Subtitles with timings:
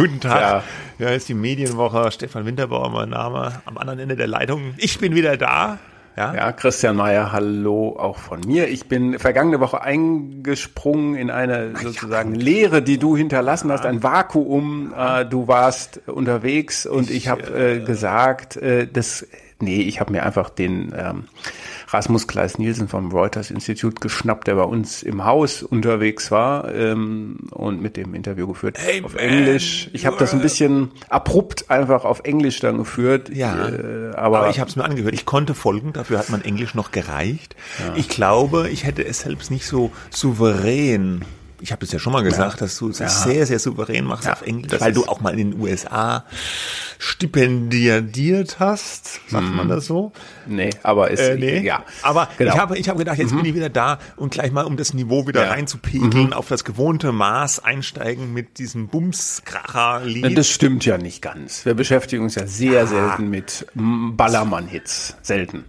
[0.00, 0.64] Guten Tag.
[0.98, 1.08] Ja.
[1.08, 2.10] ja, ist die Medienwoche.
[2.10, 3.60] Stefan Winterbauer, mein Name.
[3.66, 4.72] Am anderen Ende der Leitung.
[4.78, 5.78] Ich bin wieder da.
[6.16, 6.34] Ja?
[6.34, 8.68] ja, Christian Mayer, hallo auch von mir.
[8.68, 14.02] Ich bin vergangene Woche eingesprungen in eine sozusagen ja, Lehre, die du hinterlassen hast, ein
[14.02, 14.94] Vakuum.
[14.96, 19.26] Äh, du warst unterwegs und ich, ich habe äh, gesagt, äh, das,
[19.58, 21.24] nee, ich habe mir einfach den ähm,
[21.92, 27.38] Rasmus Kleis Nielsen vom Reuters Institut geschnappt, der bei uns im Haus unterwegs war ähm,
[27.50, 29.90] und mit dem Interview geführt hey, auf man, Englisch.
[29.92, 33.28] Ich habe das ein bisschen abrupt einfach auf Englisch dann geführt.
[33.30, 35.14] Ja, äh, aber, aber, ich habe es mir angehört.
[35.14, 37.56] Ich konnte folgen, dafür hat man Englisch noch gereicht.
[37.78, 37.94] Ja.
[37.96, 41.24] Ich glaube, ich hätte es selbst nicht so souverän
[41.60, 42.66] ich habe es ja schon mal gesagt, ja.
[42.66, 43.08] dass du es ja.
[43.08, 44.32] sehr, sehr souverän machst ja.
[44.32, 46.24] auf Englisch, weil du auch mal in den USA
[46.98, 49.56] stipendiert hast, sagt mhm.
[49.56, 50.12] man das so?
[50.46, 51.60] Nee, aber ist, äh, nee.
[51.60, 51.84] ja.
[52.02, 52.54] Aber genau.
[52.54, 53.38] ich habe ich hab gedacht, jetzt mhm.
[53.38, 55.50] bin ich wieder da und gleich mal, um das Niveau wieder ja.
[55.50, 56.32] reinzupegeln, mhm.
[56.32, 60.36] auf das gewohnte Maß einsteigen mit diesem Bumskracher-Lied.
[60.36, 61.64] Das stimmt ja nicht ganz.
[61.64, 65.16] Wir beschäftigen uns ja sehr selten mit Ballermann-Hits.
[65.22, 65.64] Selten.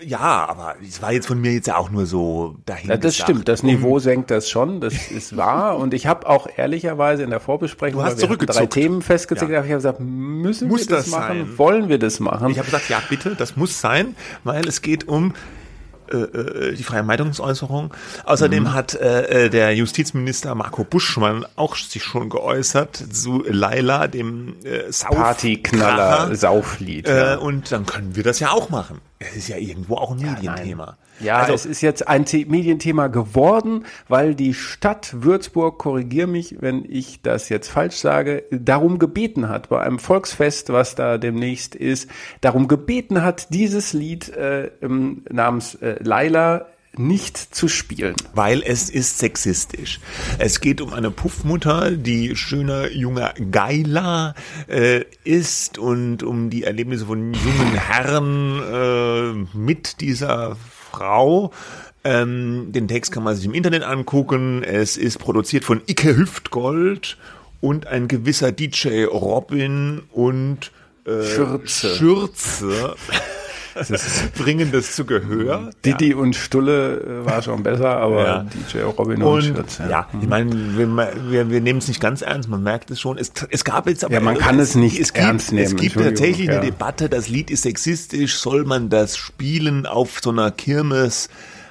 [0.00, 2.90] Ja, aber es war jetzt von mir jetzt ja auch nur so dahin.
[2.90, 3.30] Ja, das gesagt.
[3.30, 5.76] stimmt, das Niveau senkt das schon, das ist wahr.
[5.76, 9.58] Und ich habe auch ehrlicherweise in der Vorbesprechung drei Themen festgelegt, ja.
[9.58, 11.38] ich habe gesagt, müssen muss wir das, das machen?
[11.38, 11.58] Sein?
[11.58, 12.50] Wollen wir das machen?
[12.50, 15.34] Ich habe gesagt, ja bitte, das muss sein, weil es geht um
[16.12, 17.94] äh, äh, die freie Meinungsäußerung.
[18.24, 18.74] Außerdem mhm.
[18.74, 24.90] hat äh, äh, der Justizminister Marco Buschmann auch sich schon geäußert zu Laila, dem äh,
[24.90, 27.08] Sauf Partyknaller Sauflied.
[27.08, 27.36] Äh, ja.
[27.36, 29.00] Und dann können wir das ja auch machen.
[29.18, 30.86] Es ist ja irgendwo auch ein Medienthema.
[30.86, 30.94] Nein.
[31.20, 36.56] Ja, also, es ist jetzt ein The Medienthema geworden, weil die Stadt Würzburg, korrigier mich,
[36.60, 41.74] wenn ich das jetzt falsch sage, darum gebeten hat, bei einem Volksfest, was da demnächst
[41.74, 42.08] ist,
[42.40, 46.66] darum gebeten hat, dieses Lied äh, namens äh, Laila
[46.98, 48.16] nicht zu spielen.
[48.34, 50.00] Weil es ist sexistisch.
[50.38, 54.34] Es geht um eine Puffmutter, die schöner junger Geiler
[54.66, 60.56] äh, ist und um die Erlebnisse von jungen Herren äh, mit dieser
[60.90, 61.52] Frau.
[62.04, 64.62] Ähm, den Text kann man sich im Internet angucken.
[64.62, 67.18] Es ist produziert von Icke Hüftgold
[67.60, 70.70] und ein gewisser DJ Robin und
[71.04, 71.94] äh, Schürze.
[71.96, 72.94] Schürze.
[74.36, 75.70] Bringen das zu Gehör.
[75.84, 76.16] Didi ja.
[76.16, 78.46] und Stulle äh, war schon besser, aber ja.
[78.72, 79.82] DJ Robin und, und Schürze.
[79.84, 80.08] Ja, ja.
[80.20, 80.88] ich meine, wir,
[81.30, 83.18] wir, wir nehmen es nicht ganz ernst, man merkt es schon.
[83.18, 84.14] Es, es gab jetzt aber...
[84.14, 85.76] Ja, man kann es nicht es ernst gibt, nehmen.
[85.76, 90.30] Es gibt tatsächlich eine Debatte, das Lied ist sexistisch, soll man das spielen auf so
[90.30, 91.28] einer Kirmes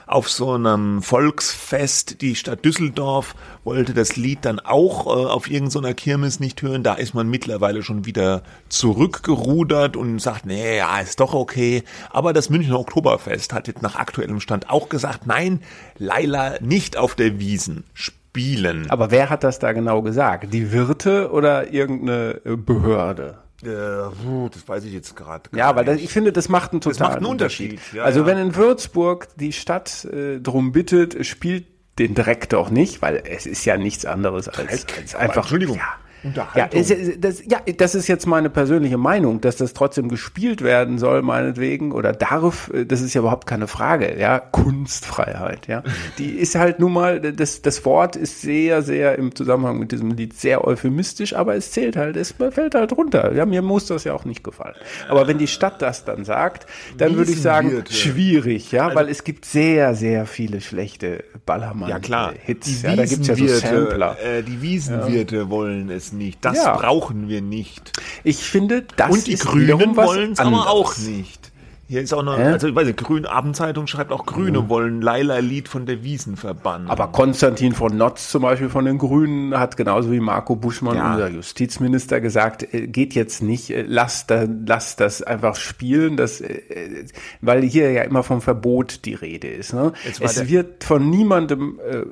[0.07, 2.21] auf so einem Volksfest.
[2.21, 6.81] Die Stadt Düsseldorf wollte das Lied dann auch äh, auf irgendeiner Kirmes nicht hören.
[6.81, 11.83] Da ist man mittlerweile schon wieder zurückgerudert und sagt, nee, ja, ist doch okay.
[12.09, 15.61] Aber das Münchner Oktoberfest hat jetzt nach aktuellem Stand auch gesagt, nein,
[15.97, 18.89] Laila nicht auf der Wiesen spielen.
[18.89, 20.53] Aber wer hat das da genau gesagt?
[20.53, 23.39] Die Wirte oder irgendeine Behörde?
[23.63, 25.49] Äh, das weiß ich jetzt gerade.
[25.55, 27.71] Ja, weil das, ich finde, das macht einen totalen macht einen Unterschied.
[27.71, 27.93] Unterschied.
[27.95, 28.25] Ja, also ja.
[28.27, 31.65] wenn in Würzburg die Stadt äh, drum bittet, spielt
[31.97, 35.43] den Dreck doch nicht, weil es ist ja nichts anderes als, als einfach.
[35.43, 35.77] Entschuldigung.
[35.77, 36.83] Ja, Unterhaltung.
[36.83, 40.97] Ja, ist, das, ja, das ist jetzt meine persönliche Meinung, dass das trotzdem gespielt werden
[40.97, 45.83] soll, meinetwegen, oder darf, äh, das ist ja überhaupt keine Frage, ja, Kunstfreiheit, ja.
[46.17, 50.11] Die ist halt nun mal, das, das Wort ist sehr, sehr im Zusammenhang mit diesem
[50.11, 53.33] Lied sehr euphemistisch, aber es zählt halt, es fällt halt runter.
[53.33, 54.75] Ja, mir muss das ja auch nicht gefallen.
[55.09, 56.65] Aber wenn die Stadt das dann sagt,
[56.97, 61.23] dann würde ich sagen, wird, schwierig, ja, also, weil es gibt sehr, sehr viele schlechte
[61.45, 61.89] Ballermann-Hits.
[61.89, 62.33] Ja, klar.
[62.43, 64.17] Hits, ja, da gibt's ja so Sampler.
[64.23, 65.49] Äh, die Wiesenwirte ja.
[65.49, 66.43] wollen es nicht.
[66.43, 66.75] Das ja.
[66.75, 67.93] brauchen wir nicht.
[68.23, 71.46] Ich finde, das Und die Grünen wollen es aber auch nicht.
[71.89, 72.43] Hier ist auch noch, äh?
[72.43, 74.69] also ich weiß nicht, Grün Abendzeitung schreibt auch Grüne mhm.
[74.69, 76.89] wollen Leila Lied von der Wiesen verbannen.
[76.89, 81.13] Aber Konstantin von Notz zum Beispiel von den Grünen hat genauso wie Marco Buschmann, ja.
[81.13, 86.41] unser Justizminister, gesagt, äh, geht jetzt nicht, äh, lasst, da, lasst das einfach spielen, das,
[86.41, 87.05] äh,
[87.39, 89.73] weil hier ja immer vom Verbot die Rede ist.
[89.73, 89.93] Ne?
[90.05, 92.03] Es wird von niemandem äh,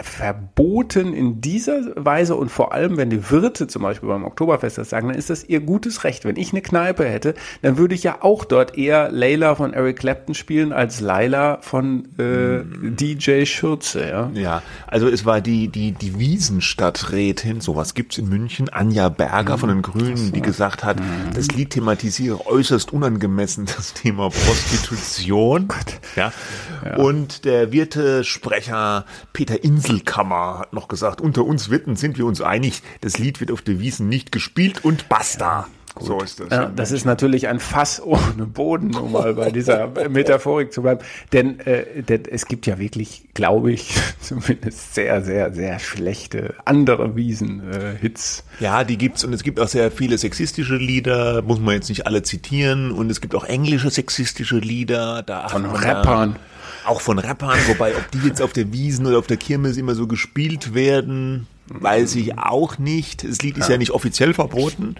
[0.00, 4.90] verboten in dieser Weise und vor allem, wenn die Wirte zum Beispiel beim Oktoberfest das
[4.90, 6.24] sagen, dann ist das ihr gutes Recht.
[6.24, 10.00] Wenn ich eine Kneipe hätte, dann würde ich ja auch dort eher Layla von Eric
[10.00, 12.96] Clapton spielen als Laila von äh, mm.
[12.96, 14.08] DJ Schürze.
[14.08, 14.30] Ja?
[14.34, 19.60] ja, also es war die, die, die Wiesenstadträtin, sowas gibt's in München, Anja Berger mm.
[19.60, 21.34] von den Grünen, die gesagt hat, mm.
[21.34, 25.68] das Lied thematisiere äußerst unangemessen das Thema Prostitution.
[26.16, 26.32] ja.
[26.84, 26.96] ja.
[26.96, 32.40] Und der Wirtesprecher Peter Insel Inselkammer hat noch gesagt, unter uns Witten sind wir uns
[32.40, 35.66] einig, das Lied wird auf der Wiesen nicht gespielt und basta.
[35.98, 36.06] Gut.
[36.06, 36.48] So ist das.
[36.50, 41.00] Ja, das ist natürlich ein Fass ohne Boden, um mal bei dieser Metaphorik zu bleiben.
[41.32, 47.16] Denn, äh, denn es gibt ja wirklich, glaube ich, zumindest sehr, sehr, sehr schlechte andere
[47.16, 48.44] Wiesen-Hits.
[48.60, 51.88] Äh, ja, die gibt's und es gibt auch sehr viele sexistische Lieder, muss man jetzt
[51.88, 52.90] nicht alle zitieren.
[52.92, 55.22] Und es gibt auch englische sexistische Lieder.
[55.22, 56.36] Da Von Rappern.
[56.86, 59.94] auch von Rappern, wobei ob die jetzt auf der Wiesen oder auf der Kirmes immer
[59.94, 63.24] so gespielt werden, weiß ich auch nicht.
[63.24, 64.96] Das Lied ist ja, ja nicht offiziell verboten.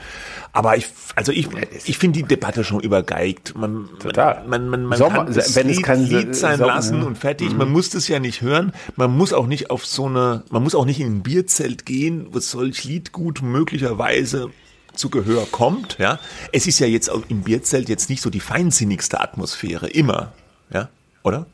[0.52, 1.48] Aber ich, also ich,
[1.84, 3.54] ich finde die Debatte schon übergeigt.
[3.56, 4.44] Man, Total.
[4.46, 7.18] man, man, man Sommer, kann das wenn Lied, es kein Lied sein Sommer, lassen und
[7.18, 7.52] fertig.
[7.52, 7.58] Mhm.
[7.58, 8.72] Man muss das ja nicht hören.
[8.96, 12.28] Man muss auch nicht auf so eine, man muss auch nicht in ein Bierzelt gehen,
[12.32, 14.50] wo solch Lied gut möglicherweise
[14.94, 15.96] zu Gehör kommt.
[15.98, 16.18] Ja,
[16.52, 20.32] es ist ja jetzt auch im Bierzelt jetzt nicht so die feinsinnigste Atmosphäre immer.
[20.72, 20.88] Ja,
[21.22, 21.46] oder?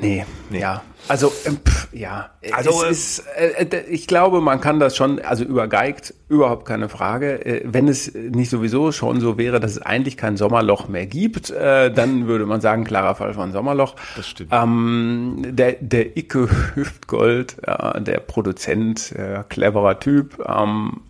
[0.00, 0.60] Nee, nee.
[0.60, 0.82] ja.
[1.08, 2.30] Also, ähm, pff, ja.
[2.52, 6.88] Also, es ist, äh, äh ich glaube, man kann das schon, also übergeigt, überhaupt keine
[6.88, 7.44] Frage.
[7.44, 11.50] Äh, wenn es nicht sowieso schon so wäre, dass es eigentlich kein Sommerloch mehr gibt,
[11.50, 13.96] äh, dann würde man sagen, klarer Fall von Sommerloch.
[14.16, 14.50] Das stimmt.
[14.52, 21.00] Ähm, der, der Icke Hüftgold, der Produzent, äh, cleverer Typ, ähm,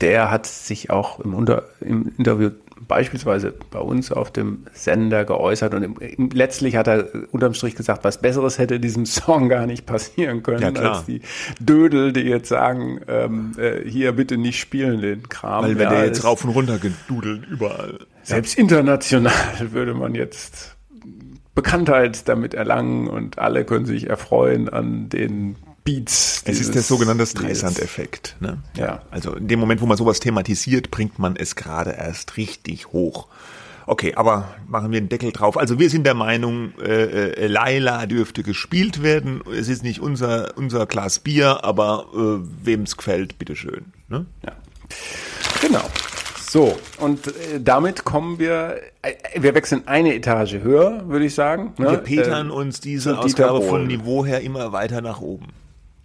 [0.00, 2.50] der hat sich auch im, Unter, im Interview
[2.88, 7.76] beispielsweise bei uns auf dem Sender geäußert und im, im, letztlich hat er unterm Strich
[7.76, 11.20] gesagt, was Besseres hätte diesem Song gar nicht passieren können, ja, als die
[11.60, 15.64] Dödel, die jetzt sagen, ähm, äh, hier bitte nicht spielen den Kram.
[15.64, 17.98] Weil wenn ja, der jetzt rauf und runter gedudelt überall.
[18.22, 18.62] Selbst ja.
[18.62, 19.32] international
[19.70, 20.76] würde man jetzt
[21.54, 25.56] Bekanntheit damit erlangen und alle können sich erfreuen an den
[25.88, 26.42] Beats.
[26.44, 28.36] Es ist der sogenannte Streisand-Effekt.
[28.40, 28.58] Ne?
[28.76, 29.02] Ja.
[29.10, 33.26] Also in dem Moment, wo man sowas thematisiert, bringt man es gerade erst richtig hoch.
[33.86, 35.56] Okay, aber machen wir einen Deckel drauf.
[35.56, 39.40] Also wir sind der Meinung, äh, äh, Laila dürfte gespielt werden.
[39.50, 43.86] Es ist nicht unser, unser Glas Bier, aber äh, wem es gefällt, bitteschön.
[44.08, 44.26] Ne?
[44.44, 44.52] Ja.
[45.62, 45.84] Genau.
[46.50, 51.72] So, und äh, damit kommen wir, äh, wir wechseln eine Etage höher, würde ich sagen.
[51.78, 51.92] Ne?
[51.92, 55.46] Wir petern äh, uns diese Ausgabe vom Niveau her immer weiter nach oben.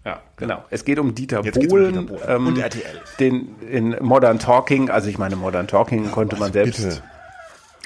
[0.05, 0.63] Ja, genau.
[0.69, 2.35] Es geht um Dieter Jetzt Bohlen, um Dieter Bohlen.
[2.35, 3.01] Ähm, und RTL.
[3.19, 7.01] Den in Modern Talking, also ich meine Modern Talking konnte man selbst bitte.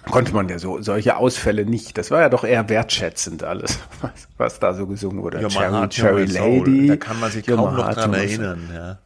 [0.09, 1.97] konnte man ja so solche Ausfälle nicht.
[1.97, 5.41] Das war ja doch eher wertschätzend alles, was, was da so gesungen wurde.
[5.41, 6.87] Ja, Cherry, Cherry Lady.
[6.87, 8.69] Da kann man sich kaum noch dran erinnern.
[8.73, 8.97] Ja.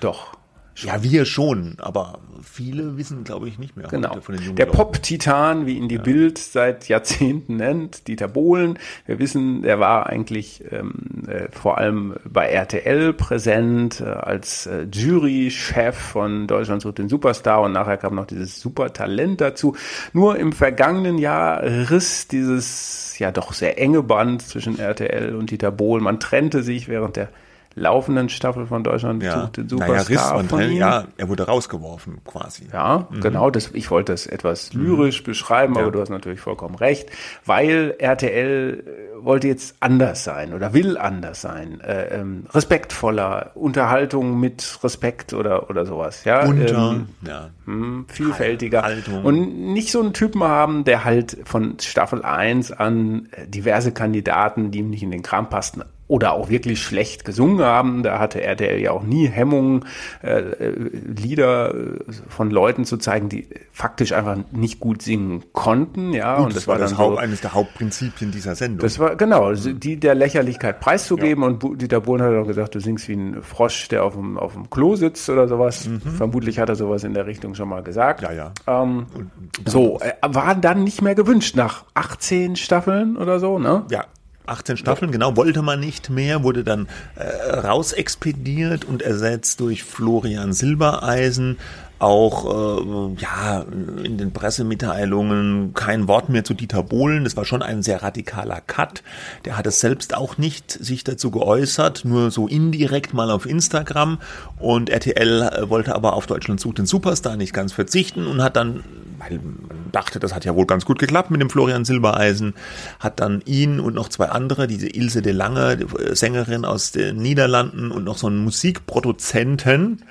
[0.00, 0.36] Doch.
[0.76, 3.88] Ja, wir schon, aber viele wissen, glaube ich, nicht mehr.
[3.88, 4.18] Genau.
[4.56, 6.02] der Pop-Titan, wie ihn die ja.
[6.02, 8.78] Bild seit Jahrzehnten nennt, Dieter Bohlen.
[9.06, 14.86] Wir wissen, er war eigentlich ähm, äh, vor allem bei RTL präsent äh, als äh,
[14.92, 19.76] Jury-Chef von Deutschland sucht den Superstar und nachher kam noch dieses Supertalent dazu.
[20.12, 25.70] Nur im vergangenen Jahr riss dieses ja doch sehr enge Band zwischen RTL und Dieter
[25.70, 26.04] Bohlen.
[26.04, 27.30] Man trennte sich während der
[27.76, 29.42] laufenden Staffel von Deutschland ja.
[29.42, 30.72] sucht den Superstar naja, von ihm.
[30.78, 32.64] Ja, er wurde rausgeworfen quasi.
[32.72, 33.20] Ja, mhm.
[33.20, 33.50] genau.
[33.50, 34.82] Das, ich wollte das etwas mhm.
[34.82, 35.26] lyrisch mhm.
[35.26, 35.82] beschreiben, ja.
[35.82, 37.10] aber du hast natürlich vollkommen recht,
[37.44, 38.82] weil RTL
[39.20, 45.34] äh, wollte jetzt anders sein oder will anders sein, äh, ähm, respektvoller, Unterhaltung mit Respekt
[45.34, 46.24] oder oder sowas.
[46.24, 47.50] Ja, Unter, ähm, ja.
[47.66, 49.22] Mh, hm, vielfältiger Haltung.
[49.22, 54.70] und nicht so einen Typen haben, der halt von Staffel 1 an äh, diverse Kandidaten,
[54.70, 58.02] die ihm nicht in den Kram passten, oder auch wirklich schlecht gesungen haben.
[58.02, 59.84] Da hatte RTL ja auch nie Hemmungen,
[60.22, 61.98] äh, Lieder äh,
[62.28, 66.12] von Leuten zu zeigen, die faktisch einfach nicht gut singen konnten.
[66.12, 68.80] Ja, gut, und das, das war, dann das Haupt, so, eines der Hauptprinzipien dieser Sendung.
[68.80, 71.42] Das war genau, die der Lächerlichkeit preiszugeben.
[71.42, 71.48] Ja.
[71.48, 74.52] Und Dieter Bohlen hat auch gesagt, du singst wie ein Frosch, der auf dem, auf
[74.52, 75.88] dem Klo sitzt oder sowas.
[75.88, 76.00] Mhm.
[76.00, 78.22] Vermutlich hat er sowas in der Richtung schon mal gesagt.
[78.22, 78.52] Ja, ja.
[78.66, 83.58] Ähm, und, und so, äh, war dann nicht mehr gewünscht nach 18 Staffeln oder so,
[83.58, 83.84] ne?
[83.90, 84.04] Ja,
[84.46, 87.24] 18 Staffeln, genau, wollte man nicht mehr, wurde dann äh,
[87.58, 91.58] rausexpediert und ersetzt durch Florian Silbereisen,
[91.98, 93.64] auch äh, ja
[94.02, 97.24] in den Pressemitteilungen kein Wort mehr zu Dieter Bohlen.
[97.24, 99.02] Das war schon ein sehr radikaler Cut.
[99.44, 104.18] Der hat es selbst auch nicht sich dazu geäußert, nur so indirekt mal auf Instagram.
[104.58, 108.56] Und RTL äh, wollte aber auf Deutschland sucht den Superstar nicht ganz verzichten und hat
[108.56, 108.84] dann,
[109.18, 112.54] weil man dachte, das hat ja wohl ganz gut geklappt mit dem Florian Silbereisen,
[113.00, 117.16] hat dann ihn und noch zwei andere, diese Ilse de Lange, äh, Sängerin aus den
[117.16, 120.02] Niederlanden und noch so einen Musikproduzenten,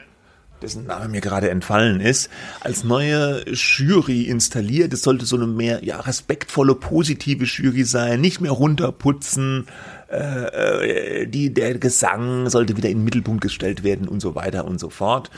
[0.62, 2.30] dessen Name mir gerade entfallen ist,
[2.62, 4.94] als neue Jury installiert.
[4.94, 9.68] Es sollte so eine mehr ja, respektvolle, positive Jury sein, nicht mehr runterputzen.
[10.10, 14.66] Äh, äh, die, der Gesang sollte wieder in den Mittelpunkt gestellt werden und so weiter
[14.66, 15.30] und so fort.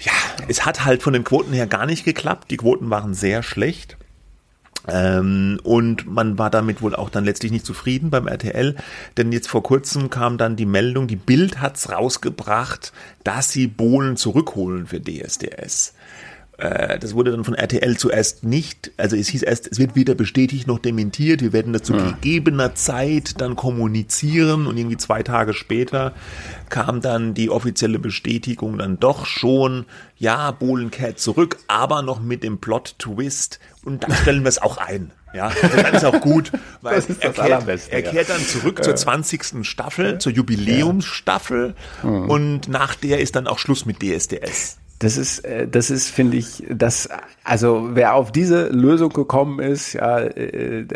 [0.00, 0.12] Ja,
[0.46, 2.50] es hat halt von den Quoten her gar nicht geklappt.
[2.50, 3.96] Die Quoten waren sehr schlecht.
[4.90, 8.76] Ähm, und man war damit wohl auch dann letztlich nicht zufrieden beim RTL,
[9.16, 12.92] denn jetzt vor kurzem kam dann die Meldung, die Bild hat's rausgebracht,
[13.24, 15.94] dass sie Bohlen zurückholen für DSDS.
[16.58, 20.14] äh, das wurde dann von RTL zuerst nicht, also es hieß erst, es wird weder
[20.14, 22.10] bestätigt noch dementiert, wir werden das zu ja.
[22.10, 26.14] gegebener Zeit dann kommunizieren und irgendwie zwei Tage später
[26.68, 32.42] kam dann die offizielle Bestätigung dann doch schon, ja, Bohlen kehrt zurück, aber noch mit
[32.42, 35.10] dem Plot-Twist und dann stellen wir es auch ein.
[35.34, 36.52] Ja, also dann ist auch gut,
[36.82, 39.66] weil er, kehrt, er kehrt dann zurück zur 20.
[39.66, 42.08] Staffel, zur Jubiläumsstaffel ja.
[42.08, 42.30] mhm.
[42.30, 44.78] und nach der ist dann auch Schluss mit DSDS.
[45.00, 47.08] Das ist, äh, das ist, finde ich, das,
[47.44, 50.86] also wer auf diese Lösung gekommen ist, ja, äh,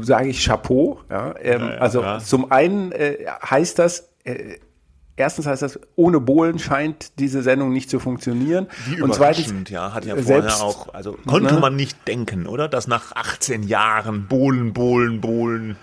[0.00, 1.00] sage ich Chapeau.
[1.10, 2.18] Ja, ähm, ja, ja also ja.
[2.20, 4.58] zum einen äh, heißt das, äh,
[5.18, 8.68] erstens heißt das, ohne Bohlen scheint diese Sendung nicht zu funktionieren.
[8.86, 11.60] Wie und zweitens, ja, hat ja vorher selbst, auch, also konnte ne?
[11.60, 12.68] man nicht denken, oder?
[12.68, 15.76] Dass nach 18 Jahren Bohlen, Bohlen, Bohlen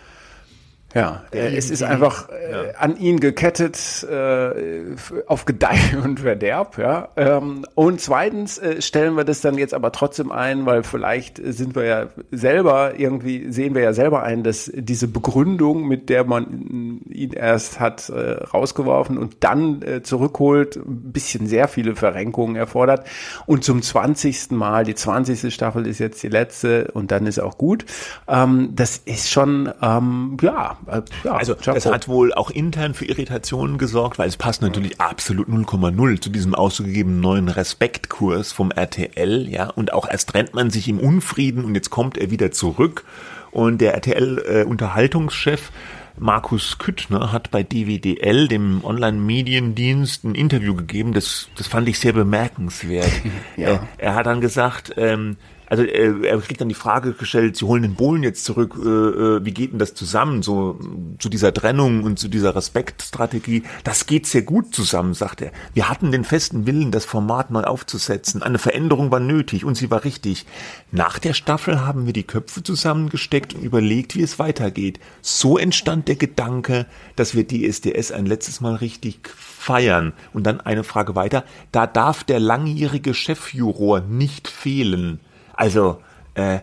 [0.96, 2.72] ja, äh, es ist einfach äh, ja.
[2.80, 4.96] an ihn gekettet äh,
[5.28, 6.78] auf Gedeih und Verderb.
[6.78, 7.10] Ja.
[7.18, 11.76] Ähm, und zweitens äh, stellen wir das dann jetzt aber trotzdem ein, weil vielleicht sind
[11.76, 17.02] wir ja selber irgendwie sehen wir ja selber ein, dass diese Begründung, mit der man
[17.10, 23.06] ihn erst hat äh, rausgeworfen und dann äh, zurückholt, ein bisschen sehr viele Verrenkungen erfordert.
[23.46, 27.58] Und zum zwanzigsten Mal, die zwanzigste Staffel ist jetzt die letzte und dann ist auch
[27.58, 27.86] gut.
[28.30, 31.74] Ähm, das ist schon ähm, ja äh, ja, also Chapeau.
[31.74, 36.30] das hat wohl auch intern für Irritationen gesorgt, weil es passt natürlich absolut 0,0 zu
[36.30, 41.66] diesem ausgegebenen neuen Respektkurs vom RTL, ja, und auch erst trennt man sich im Unfrieden
[41.66, 43.04] und jetzt kommt er wieder zurück
[43.52, 45.72] und der RTL-Unterhaltungschef äh,
[46.18, 51.14] Markus Küttner hat bei DWDL, dem Online-Mediendienst, ein Interview gegeben.
[51.14, 53.12] Das, das fand ich sehr bemerkenswert.
[53.58, 53.68] ja.
[53.68, 57.66] er, er hat dann gesagt, ähm, also äh, er kriegt dann die Frage gestellt, sie
[57.66, 60.80] holen den Bohlen jetzt zurück, äh, äh, wie geht denn das zusammen, so
[61.20, 63.64] zu dieser Trennung und zu dieser Respektstrategie?
[63.84, 65.52] Das geht sehr gut zusammen, sagt er.
[65.74, 68.44] Wir hatten den festen Willen, das Format neu aufzusetzen.
[68.44, 70.46] Eine Veränderung war nötig und sie war richtig.
[70.92, 75.00] Nach der Staffel haben wir die Köpfe zusammengesteckt und überlegt, wie es weitergeht.
[75.22, 80.14] So entstand der Gedanke, dass wir die SDS ein letztes Mal richtig feiern.
[80.34, 81.44] Und dann eine Frage weiter.
[81.72, 85.20] Da darf der langjährige Chefjuror nicht fehlen.
[85.56, 86.02] Also,
[86.36, 86.60] äh,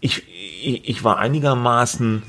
[0.00, 0.24] ich,
[0.62, 2.22] ich, ich war einigermaßen,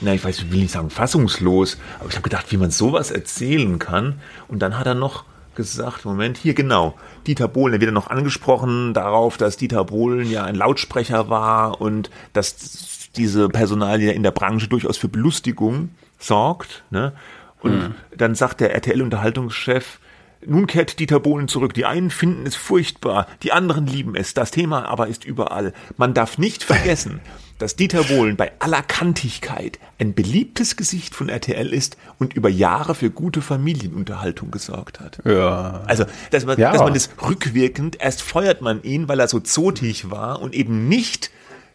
[0.00, 3.10] na, ich weiß, ich will nicht sagen fassungslos, aber ich habe gedacht, wie man sowas
[3.10, 4.20] erzählen kann.
[4.48, 5.24] Und dann hat er noch
[5.54, 6.94] gesagt, Moment, hier genau,
[7.26, 12.10] Dieter Bohlen, er wird noch angesprochen darauf, dass Dieter Bohlen ja ein Lautsprecher war und
[12.32, 16.84] dass diese Personalie in der Branche durchaus für Belustigung sorgt.
[16.90, 17.12] Ne?
[17.60, 17.94] Und mhm.
[18.16, 20.00] dann sagt der RTL-Unterhaltungschef,
[20.46, 21.74] nun kehrt Dieter Bohlen zurück.
[21.74, 24.34] Die einen finden es furchtbar, die anderen lieben es.
[24.34, 25.72] Das Thema aber ist überall.
[25.96, 27.20] Man darf nicht vergessen,
[27.58, 32.94] dass Dieter Bohlen bei aller Kantigkeit ein beliebtes Gesicht von RTL ist und über Jahre
[32.94, 35.18] für gute Familienunterhaltung gesorgt hat.
[35.24, 35.82] Ja.
[35.86, 36.72] Also, dass man, ja.
[36.72, 40.88] dass man das rückwirkend, erst feuert man ihn, weil er so zotig war und eben
[40.88, 41.30] nicht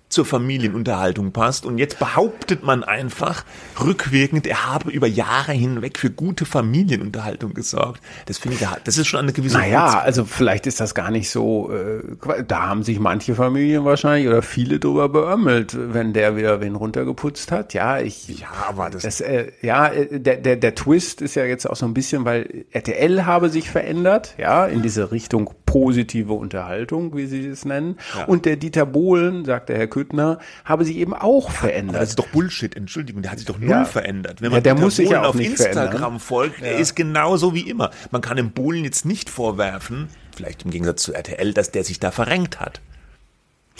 [0.09, 1.65] zur Familienunterhaltung passt.
[1.65, 3.43] Und jetzt behauptet man einfach
[3.83, 8.01] rückwirkend, er habe über Jahre hinweg für gute Familienunterhaltung gesorgt.
[8.25, 9.57] Das finde ich, das ist schon eine gewisse.
[9.57, 10.01] Naja, Kurzweil.
[10.01, 11.71] also vielleicht ist das gar nicht so.
[11.71, 16.75] Äh, da haben sich manche Familien wahrscheinlich oder viele drüber beömmelt, wenn der wieder wen
[16.75, 17.73] runtergeputzt hat.
[17.73, 18.27] Ja, ich.
[18.27, 19.03] Ja, aber das.
[19.03, 22.23] das äh, ja, äh, der, der, der Twist ist ja jetzt auch so ein bisschen,
[22.23, 27.97] weil RTL habe sich verändert, ja, in diese Richtung positive Unterhaltung, wie Sie es nennen.
[28.17, 28.25] Ja.
[28.25, 31.95] Und der Dieter Bohlen, sagt der Herr Küttner, habe sich eben auch verändert.
[31.95, 33.85] Aber das ist doch Bullshit, Entschuldigung, der hat sich doch null ja.
[33.85, 34.41] verändert.
[34.41, 36.19] Wenn man ja, der Dieter muss sich auch auf Instagram verändern.
[36.19, 37.91] folgt, er ist genauso wie immer.
[38.09, 41.99] Man kann dem Bohlen jetzt nicht vorwerfen, vielleicht im Gegensatz zu RTL, dass der sich
[41.99, 42.81] da verrenkt hat.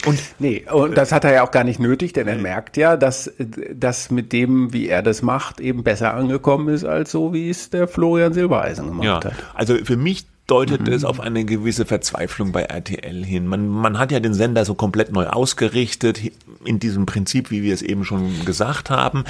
[0.06, 2.98] Und nee, und das hat er ja auch gar nicht nötig, denn er merkt ja,
[2.98, 3.32] dass
[3.74, 7.72] das mit dem, wie er das macht, eben besser angekommen ist, als so, wie es
[7.72, 9.34] der Florian Silbereisen gemacht ja, hat.
[9.56, 10.94] Also für mich deutet mhm.
[10.94, 13.48] es auf eine gewisse Verzweiflung bei RTL hin.
[13.48, 16.22] Man, man hat ja den Sender so komplett neu ausgerichtet,
[16.63, 19.25] in diesem Prinzip, wie wir es eben schon gesagt haben.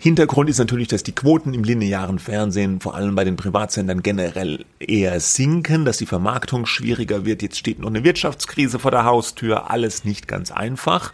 [0.00, 4.64] Hintergrund ist natürlich, dass die Quoten im linearen Fernsehen, vor allem bei den Privatsendern generell
[4.78, 7.42] eher sinken, dass die Vermarktung schwieriger wird.
[7.42, 11.12] Jetzt steht noch eine Wirtschaftskrise vor der Haustür, alles nicht ganz einfach.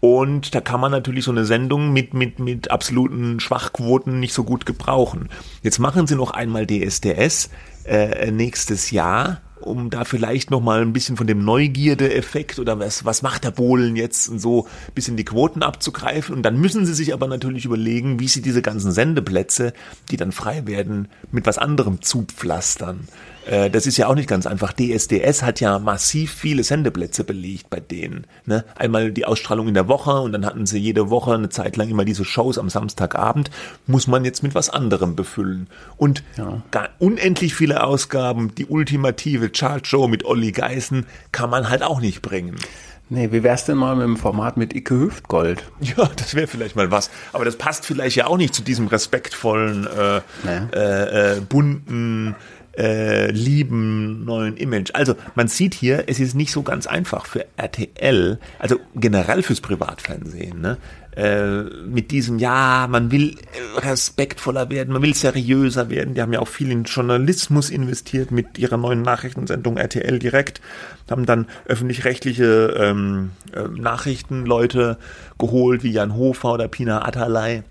[0.00, 4.42] Und da kann man natürlich so eine Sendung mit, mit, mit absoluten Schwachquoten nicht so
[4.42, 5.28] gut gebrauchen.
[5.62, 7.50] Jetzt machen sie noch einmal DSDS
[7.84, 13.04] äh, nächstes Jahr, um da vielleicht noch mal ein bisschen von dem Neugierde-Effekt oder was,
[13.04, 16.34] was macht der Bohlen jetzt und so ein bisschen die Quoten abzugreifen.
[16.34, 19.72] Und dann müssen sie sich aber natürlich überlegen, wie sie diese ganzen Sendeplätze,
[20.10, 23.08] die dann frei werden, mit was anderem zupflastern.
[23.46, 24.72] Äh, das ist ja auch nicht ganz einfach.
[24.72, 28.26] DSDS hat ja massiv viele Sendeplätze belegt bei denen.
[28.46, 28.64] Ne?
[28.76, 31.88] Einmal die Ausstrahlung in der Woche und dann hatten sie jede Woche eine Zeit lang
[31.88, 33.50] immer diese Shows am Samstagabend.
[33.86, 35.68] Muss man jetzt mit was anderem befüllen.
[35.96, 36.62] Und ja.
[36.70, 42.22] gar unendlich viele Ausgaben, die ultimative Chartshow mit Olli Geißen kann man halt auch nicht
[42.22, 42.56] bringen.
[43.08, 45.64] Nee, wie wär's denn mal mit dem Format mit Icke Hüftgold?
[45.80, 47.10] Ja, das wäre vielleicht mal was.
[47.34, 50.68] Aber das passt vielleicht ja auch nicht zu diesem respektvollen, äh, naja.
[50.72, 52.34] äh, äh, bunten,
[52.76, 54.90] äh, lieben neuen Image.
[54.94, 59.60] Also man sieht hier, es ist nicht so ganz einfach für RTL, also generell fürs
[59.60, 60.78] Privatfernsehen, ne?
[61.14, 63.36] Äh, mit diesem, ja, man will
[63.76, 66.14] respektvoller werden, man will seriöser werden.
[66.14, 70.62] Die haben ja auch viel in Journalismus investiert mit ihrer neuen Nachrichtensendung RTL direkt,
[71.10, 74.96] haben dann öffentlich-rechtliche ähm, äh, Nachrichtenleute
[75.38, 77.62] geholt, wie Jan Hofer oder Pina Atalay.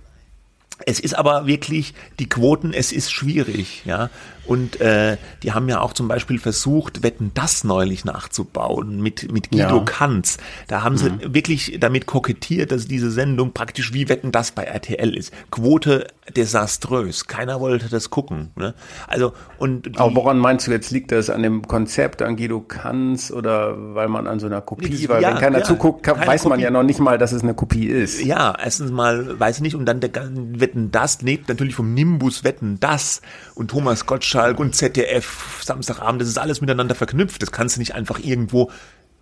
[0.86, 4.10] Es ist aber wirklich, die Quoten, es ist schwierig, ja.
[4.46, 9.52] Und äh, die haben ja auch zum Beispiel versucht, Wetten das neulich nachzubauen mit, mit
[9.52, 9.84] Guido ja.
[9.84, 10.38] Kanz.
[10.68, 11.34] Da haben sie mhm.
[11.34, 15.32] wirklich damit kokettiert, dass diese Sendung praktisch wie Wetten das bei RTL ist.
[15.52, 17.28] Quote desaströs.
[17.28, 18.52] Keiner wollte das gucken.
[18.56, 18.74] Ne?
[19.08, 22.62] Also und die, Aber woran meinst du jetzt liegt das an dem Konzept an Guido
[22.62, 26.20] Kanz oder weil man an so einer Kopie, weil ja, wenn keiner ja, zuguckt, kann,
[26.26, 26.64] weiß man Kopie.
[26.64, 28.24] ja noch nicht mal, dass es eine Kopie ist.
[28.24, 32.44] Ja, erstens mal weiß ich nicht und dann der Wetten das lebt natürlich vom Nimbus
[32.44, 33.22] Wetten das
[33.56, 37.42] und Thomas Gottschalk Gottschalk und ZDF, Samstagabend, das ist alles miteinander verknüpft.
[37.42, 38.72] Das kannst du nicht einfach irgendwo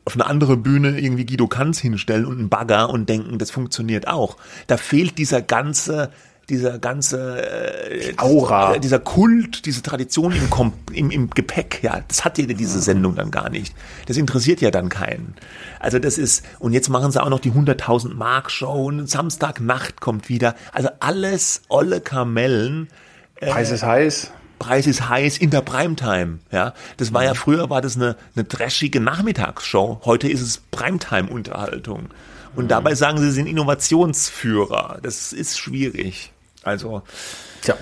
[0.06, 4.08] auf eine andere Bühne irgendwie Guido Kanz hinstellen und einen Bagger und denken, das funktioniert
[4.08, 4.38] auch.
[4.68, 6.12] Da fehlt dieser ganze
[6.48, 12.02] dieser ganze äh, Aura, dieser, dieser Kult, diese Tradition im, Kom im, im Gepäck, ja,
[12.08, 13.76] das hat ja diese Sendung dann gar nicht.
[14.08, 15.36] Das interessiert ja dann keinen.
[15.80, 20.02] Also das ist, und jetzt machen sie auch noch die 100.000 Mark Show und Samstagnacht
[20.02, 20.56] kommt wieder.
[20.72, 22.90] Also alles olle Kamellen.
[23.36, 24.32] Äh, Preis ist heiß.
[24.60, 26.40] Preis ist heiß in der Primetime.
[26.52, 27.38] Ja, das war ja mhm.
[27.38, 30.02] früher war das eine, eine trashige Nachmittagsshow.
[30.06, 32.10] Heute ist es Primetime-Unterhaltung.
[32.56, 32.70] Und mhm.
[32.70, 35.00] dabei sagen sie, sie sind Innovationsführer.
[35.02, 36.32] Das ist schwierig.
[36.64, 37.04] Also,
[37.62, 37.76] Tja.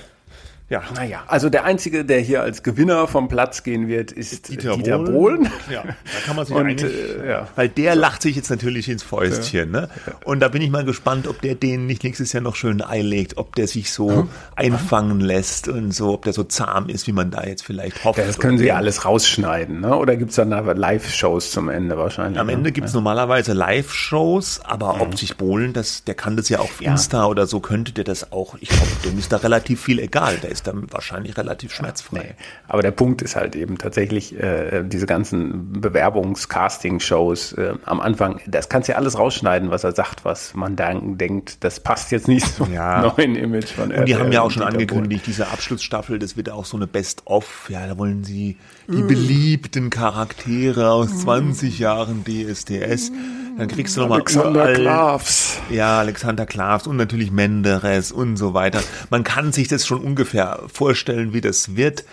[0.69, 0.84] Ja.
[0.93, 4.99] Naja, also der Einzige, der hier als Gewinner vom Platz gehen wird, ist Dieter, Dieter
[4.99, 5.49] Bohlen.
[5.71, 5.93] Ja, da
[6.25, 7.47] kann man sich und, eigentlich, äh, ja.
[7.56, 9.73] weil der lacht sich jetzt natürlich ins Fäustchen.
[9.73, 9.82] Ja.
[9.82, 9.89] Ne?
[10.25, 13.38] Und da bin ich mal gespannt, ob der den nicht nächstes Jahr noch schön einlegt,
[13.38, 14.30] ob der sich so hm?
[14.58, 18.19] einfangen lässt und so, ob der so zahm ist, wie man da jetzt vielleicht hofft.
[18.19, 19.95] Ja, das können sie ja alles rausschneiden, ne?
[19.95, 22.39] oder gibt's dann Live-Shows zum Ende wahrscheinlich?
[22.39, 25.01] Am Ende gibt's normalerweise Live-Shows, aber mhm.
[25.01, 28.34] ob sich Bohlen, das, der kann das ja auf Insta oder so, könnte der das
[28.34, 30.38] auch, ich glaube, dem ist da relativ viel egal.
[30.38, 32.36] Der ist dann wahrscheinlich relativ schmerzfrei.
[32.38, 32.43] Nee.
[32.67, 38.70] Aber der Punkt ist halt eben tatsächlich, äh, diese ganzen Bewerbungs-Casting-Shows äh, am Anfang, das
[38.70, 42.28] kannst du ja alles rausschneiden, was er sagt, was man dann denkt, das passt jetzt
[42.28, 43.02] nicht zum ja.
[43.02, 44.00] neuen Image von RTL.
[44.00, 47.70] Und die haben ja auch schon angekündigt, diese Abschlussstaffel, das wird auch so eine Best-of,
[47.70, 49.08] ja, da wollen sie die mm.
[49.08, 53.12] beliebten Charaktere aus 20 Jahren DSDS
[53.58, 55.60] dann kriegst du nochmal Alexander Klavs.
[55.70, 58.82] Ja, Alexander Klavs und natürlich Menderes und so weiter.
[59.10, 62.06] Man kann sich das schon ungefähr vorstellen, wie das wird.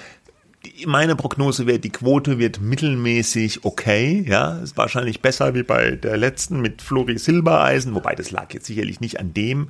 [0.87, 6.17] Meine Prognose wäre, die Quote wird mittelmäßig okay, ja, ist wahrscheinlich besser wie bei der
[6.17, 9.69] letzten mit Flori Silbereisen, wobei das lag jetzt sicherlich nicht an dem.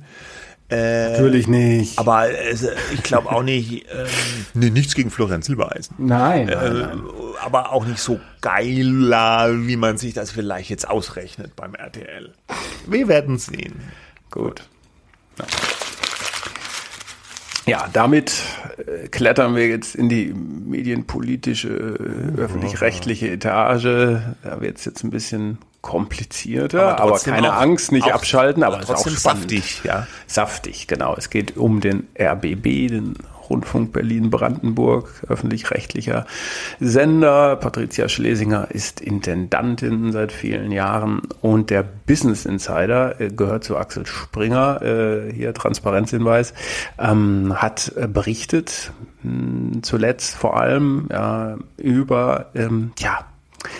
[0.69, 1.99] Äh, Natürlich nicht.
[1.99, 2.55] Aber äh,
[2.93, 4.07] ich glaube auch nicht, ähm,
[4.55, 5.95] nee, nichts gegen Florian Silbereisen.
[5.99, 7.03] Nein, äh, nein, nein.
[7.43, 12.33] Aber auch nicht so geiler, wie man sich das vielleicht jetzt ausrechnet beim RTL.
[12.87, 13.79] Wir werden sehen.
[14.31, 14.63] Gut.
[15.37, 15.45] Ja.
[17.67, 18.43] Ja, damit
[18.77, 23.83] äh, klettern wir jetzt in die medienpolitische, äh, öffentlich-rechtliche Etage.
[24.43, 28.63] Da wird es jetzt ein bisschen komplizierter, aber, aber keine auch, Angst, nicht auch, abschalten,
[28.63, 29.51] aber, aber trotzdem ist auch spannend.
[29.51, 30.07] saftig, ja.
[30.25, 31.15] Saftig, genau.
[31.15, 33.13] Es geht um den RBB, den
[33.51, 36.25] Rundfunk Berlin-Brandenburg, öffentlich-rechtlicher
[36.79, 37.55] Sender.
[37.57, 44.07] Patricia Schlesinger ist Intendantin seit vielen Jahren und der Business Insider äh, gehört zu Axel
[44.07, 46.55] Springer, äh, hier Transparenzhinweis,
[46.97, 48.91] ähm, hat äh, berichtet,
[49.83, 53.25] zuletzt vor allem ja, über ähm, ja,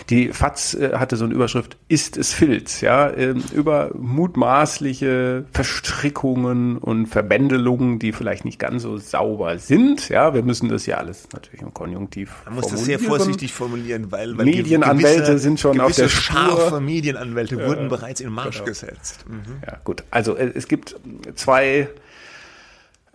[0.10, 6.78] die FAZ äh, hatte so eine Überschrift, ist es Filz, ja, äh, über mutmaßliche Verstrickungen
[6.78, 11.28] und Verbändelungen, die vielleicht nicht ganz so sauber sind, ja, wir müssen das ja alles
[11.34, 15.80] natürlich im Konjunktiv Man muss das sehr vorsichtig formulieren, weil, weil Medienanwälte gewisse, sind schon
[15.80, 18.67] auf der scharfe Medienanwälte äh, wurden bereits in Marsch genau.
[18.67, 19.26] gesetzt.
[19.28, 19.63] Mhm.
[19.65, 20.95] Ja, gut, also äh, es gibt
[21.36, 21.89] zwei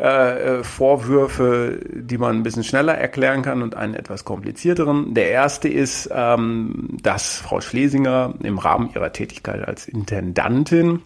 [0.01, 5.15] äh, Vorwürfe, die man ein bisschen schneller erklären kann und einen etwas komplizierteren.
[5.15, 11.03] Der erste ist, ähm, dass Frau Schlesinger im Rahmen ihrer Tätigkeit als Intendantin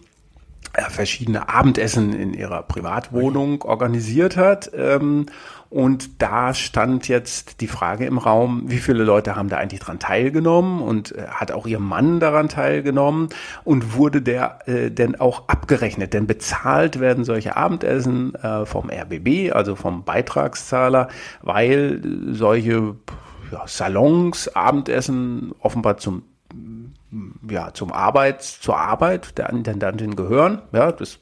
[0.89, 4.71] verschiedene Abendessen in ihrer Privatwohnung organisiert hat.
[4.75, 5.27] Ähm,
[5.69, 9.99] und da stand jetzt die Frage im Raum, wie viele Leute haben da eigentlich dran
[9.99, 13.29] teilgenommen und äh, hat auch ihr Mann daran teilgenommen
[13.63, 16.13] und wurde der äh, denn auch abgerechnet?
[16.13, 21.09] Denn bezahlt werden solche Abendessen äh, vom RBB, also vom Beitragszahler,
[21.41, 22.01] weil
[22.31, 22.95] solche
[23.51, 26.23] ja, Salons, Abendessen offenbar zum
[27.49, 30.61] ja, zum Arbeit, zur Arbeit der Intendantin gehören.
[30.71, 31.19] Ja, das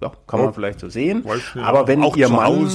[0.00, 1.24] ja, kann man vielleicht so sehen.
[1.60, 2.70] Aber wenn ihr Mann,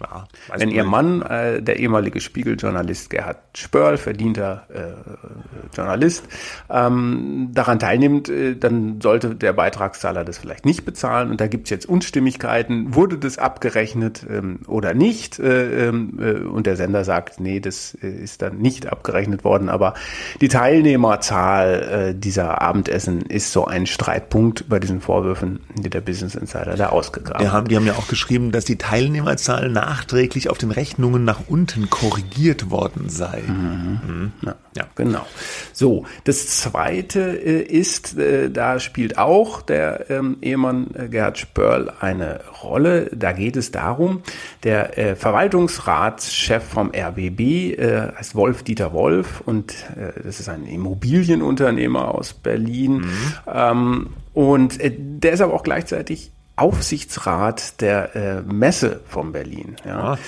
[0.00, 6.28] ja, wenn ihr Mann, äh, der ehemalige Spiegeljournalist Gerhard Spörl, verdienter äh, Journalist,
[6.70, 11.30] ähm, daran teilnimmt, äh, dann sollte der Beitragszahler das vielleicht nicht bezahlen.
[11.30, 12.94] Und da gibt's jetzt Unstimmigkeiten.
[12.94, 15.40] Wurde das abgerechnet ähm, oder nicht?
[15.40, 19.68] Äh, ähm, äh, und der Sender sagt, nee, das äh, ist dann nicht abgerechnet worden.
[19.68, 19.94] Aber
[20.40, 26.59] die Teilnehmerzahl dieser Abendessen ist so ein Streitpunkt bei diesen Vorwürfen, die der Business Insider
[26.60, 27.44] Insider da ausgegraben.
[27.44, 31.90] Ja, die haben ja auch geschrieben, dass die Teilnehmerzahl nachträglich auf den Rechnungen nach unten
[31.90, 33.42] korrigiert worden sei.
[33.46, 34.00] Mhm.
[34.06, 34.32] Mhm.
[34.42, 35.26] Ja, ja, genau.
[35.72, 41.92] So, das zweite äh, ist, äh, da spielt auch der ähm, Ehemann äh, Gerhard Spörl
[41.98, 43.10] eine Rolle.
[43.12, 44.22] Da geht es darum,
[44.62, 50.66] der äh, Verwaltungsratschef vom RBB äh, heißt Wolf Dieter Wolf und äh, das ist ein
[50.66, 52.98] Immobilienunternehmer aus Berlin.
[52.98, 53.06] Mhm.
[53.52, 59.76] Ähm, und äh, der ist aber auch gleichzeitig Aufsichtsrat der äh, Messe von Berlin.
[59.84, 60.18] Ja.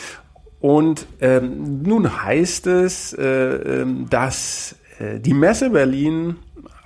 [0.62, 6.36] Und ähm, nun heißt es, äh, ähm, dass äh, die Messe Berlin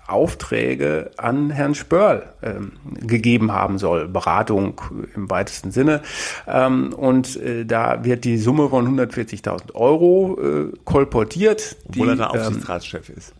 [0.08, 4.80] Aufträge an Herrn Spörl ähm, gegeben haben soll, Beratung
[5.14, 6.00] im weitesten Sinne.
[6.46, 11.76] Ähm, und äh, da wird die Summe von 140.000 Euro äh, kolportiert.
[11.88, 13.34] Obwohl die, er der ähm, Aufsichtsratschef ähm, ist.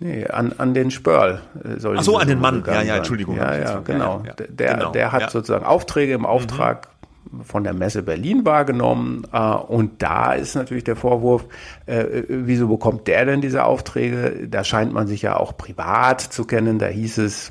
[0.00, 2.64] Nee, an, an den Spörl äh, soll Ach so, an den Mann.
[2.66, 3.36] Ja, ja, Entschuldigung.
[3.36, 4.22] Ja, ja, genau.
[4.24, 4.46] Ja, ja.
[4.48, 4.92] Der, genau.
[4.92, 5.30] der hat ja.
[5.30, 7.07] sozusagen Aufträge im Auftrag mhm.
[7.44, 9.26] Von der Messe Berlin wahrgenommen.
[9.32, 11.44] Äh, und da ist natürlich der Vorwurf,
[11.86, 14.48] äh, wieso bekommt der denn diese Aufträge?
[14.48, 16.78] Da scheint man sich ja auch privat zu kennen.
[16.78, 17.50] Da hieß es,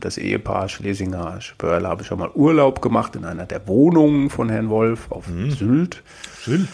[0.00, 4.70] das Ehepaar Schlesinger Spörl habe schon mal Urlaub gemacht in einer der Wohnungen von Herrn
[4.70, 5.50] Wolf auf mhm.
[5.50, 6.02] Sylt.
[6.42, 6.68] Sylt.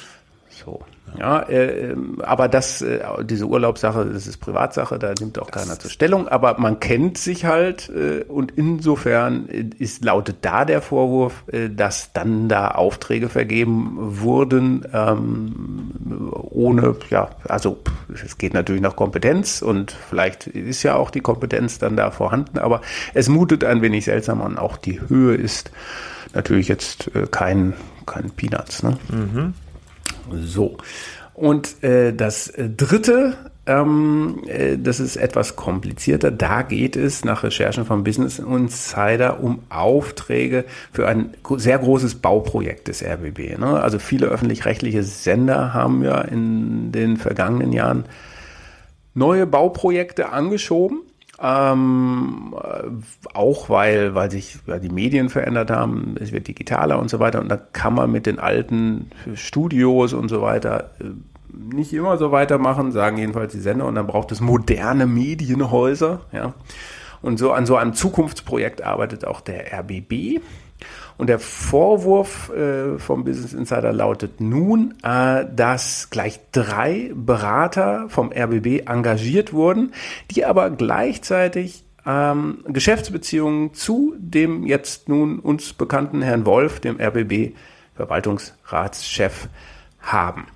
[0.51, 0.81] So.
[1.19, 5.91] Ja, äh, aber das, äh, diese Urlaubssache, das ist Privatsache, da nimmt auch keiner zur
[5.91, 6.29] Stellung.
[6.29, 12.13] Aber man kennt sich halt äh, und insofern ist lautet da der Vorwurf, äh, dass
[12.13, 15.93] dann da Aufträge vergeben wurden, ähm,
[16.33, 17.79] ohne, ja, also
[18.13, 22.59] es geht natürlich nach Kompetenz und vielleicht ist ja auch die Kompetenz dann da vorhanden,
[22.59, 22.81] aber
[23.15, 24.59] es mutet ein wenig seltsam an.
[24.59, 25.71] Auch die Höhe ist
[26.35, 27.75] natürlich jetzt äh, kein,
[28.07, 28.83] kein Peanuts.
[28.83, 28.97] Ne?
[29.11, 29.55] Mhm.
[30.31, 30.77] So.
[31.35, 36.31] Und äh, das äh, dritte, ähm, äh, das ist etwas komplizierter.
[36.31, 42.89] Da geht es nach Recherchen vom Business Insider um Aufträge für ein sehr großes Bauprojekt
[42.89, 43.59] des RBB.
[43.59, 43.81] Ne?
[43.81, 48.05] Also viele öffentlich-rechtliche Sender haben ja in den vergangenen Jahren
[49.15, 51.01] neue Bauprojekte angeschoben.
[51.45, 52.55] Ähm,
[53.35, 57.41] auch weil, weil sich ja, die Medien verändert haben, es wird digitaler und so weiter.
[57.41, 61.05] Und da kann man mit den alten Studios und so weiter äh,
[61.75, 63.87] nicht immer so weitermachen, sagen jedenfalls die Sender.
[63.87, 66.21] Und dann braucht es moderne Medienhäuser.
[66.31, 66.55] Ja.
[67.23, 70.41] Und so an so einem Zukunftsprojekt arbeitet auch der RBB.
[71.23, 78.33] Und der Vorwurf äh, vom Business Insider lautet nun, äh, dass gleich drei Berater vom
[78.33, 79.93] RBB engagiert wurden,
[80.33, 87.55] die aber gleichzeitig ähm, Geschäftsbeziehungen zu dem jetzt nun uns bekannten Herrn Wolf, dem RBB
[87.95, 89.49] Verwaltungsratschef,
[90.01, 90.49] haben.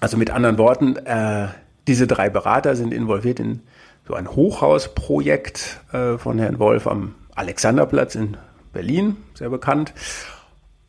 [0.00, 1.48] Also mit anderen Worten, äh,
[1.86, 3.60] diese drei Berater sind involviert in
[4.08, 8.38] so ein Hochhausprojekt äh, von Herrn Wolf am Alexanderplatz in
[8.72, 9.94] Berlin, sehr bekannt.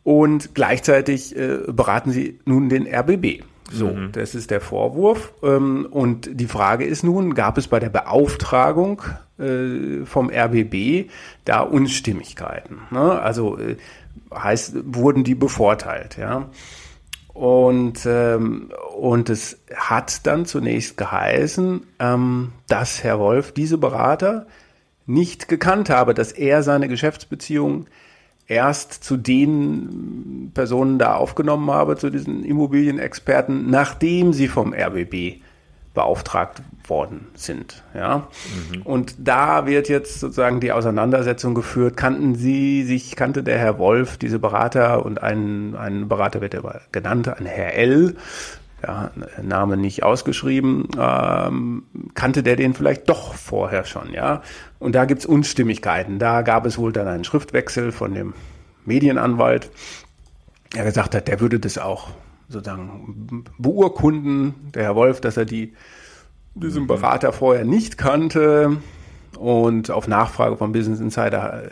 [0.04, 3.44] Und gleichzeitig äh, beraten sie nun den RBB.
[3.72, 4.12] So, mhm.
[4.12, 5.34] das ist der Vorwurf.
[5.44, 9.02] Ähm, und die Frage ist nun, gab es bei der Beauftragung
[9.38, 11.10] äh, vom RBB
[11.46, 12.82] da Unstimmigkeiten?
[12.90, 13.22] Ne?
[13.22, 13.78] Also äh,
[14.34, 16.50] heißt, wurden die bevorteilt, ja?
[17.34, 24.48] Und, ähm, und es hat dann zunächst geheißen, ähm, dass Herr Wolf diese Berater
[25.14, 27.88] nicht gekannt habe, dass er seine Geschäftsbeziehung
[28.48, 35.42] erst zu den Personen da aufgenommen habe, zu diesen Immobilienexperten, nachdem sie vom RBB
[35.94, 37.84] beauftragt worden sind.
[37.94, 38.28] Ja?
[38.72, 38.82] Mhm.
[38.84, 41.98] Und da wird jetzt sozusagen die Auseinandersetzung geführt.
[41.98, 46.82] Kannten Sie sich, kannte der Herr Wolf diese Berater und ein, ein Berater wird aber
[46.92, 48.16] genannt, ein Herr L.,
[48.86, 54.42] ja, Name nicht ausgeschrieben, ähm, kannte der den vielleicht doch vorher schon, ja.
[54.80, 56.20] Und da gibt's Unstimmigkeiten.
[56.20, 58.34] Da gab es wohl dann einen Schriftwechsel von dem
[58.86, 59.72] Medienanwalt,
[60.76, 62.10] der gesagt hat, der würde das auch
[62.50, 65.74] sozusagen beurkunden, der Herr Wolf, dass er die,
[66.56, 68.78] diesen Berater vorher nicht kannte.
[69.38, 71.72] Und auf Nachfrage vom Business Insider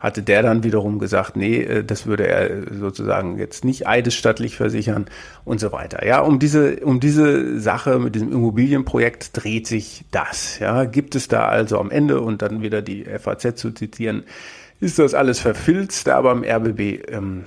[0.00, 5.06] hatte der dann wiederum gesagt, nee, äh, das würde er sozusagen jetzt nicht eidesstattlich versichern
[5.44, 6.04] und so weiter.
[6.04, 10.58] Ja, um diese, um diese Sache mit diesem Immobilienprojekt dreht sich das.
[10.58, 14.24] Ja, gibt es da also am Ende und dann wieder die FAZ zu zitieren,
[14.80, 17.44] ist das alles verfilzt, aber im RBB ähm,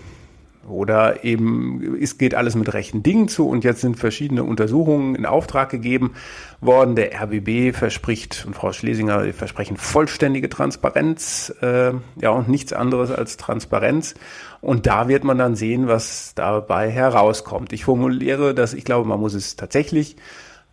[0.68, 5.26] oder eben, es geht alles mit rechten Dingen zu und jetzt sind verschiedene Untersuchungen in
[5.26, 6.14] Auftrag gegeben
[6.62, 6.96] worden.
[6.96, 13.38] Der RBB verspricht und Frau Schlesinger versprechen vollständige Transparenz, äh, ja und nichts anderes als
[13.38, 14.16] Transparenz.
[14.62, 17.74] Und da wird man dann sehen, was dabei herauskommt.
[17.74, 20.16] Ich formuliere das, ich glaube, man muss es tatsächlich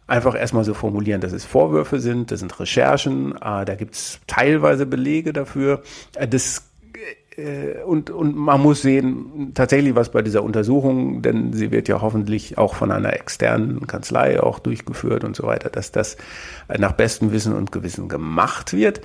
[0.06, 4.20] einfach erstmal so formulieren, dass es Vorwürfe sind, das sind Recherchen, äh, da gibt es
[4.26, 5.82] teilweise Belege dafür.
[6.16, 6.69] Äh, das
[7.84, 12.58] und, und man muss sehen, tatsächlich was bei dieser Untersuchung, denn sie wird ja hoffentlich
[12.58, 16.16] auch von einer externen Kanzlei auch durchgeführt und so weiter, dass das
[16.78, 19.00] nach bestem Wissen und Gewissen gemacht wird.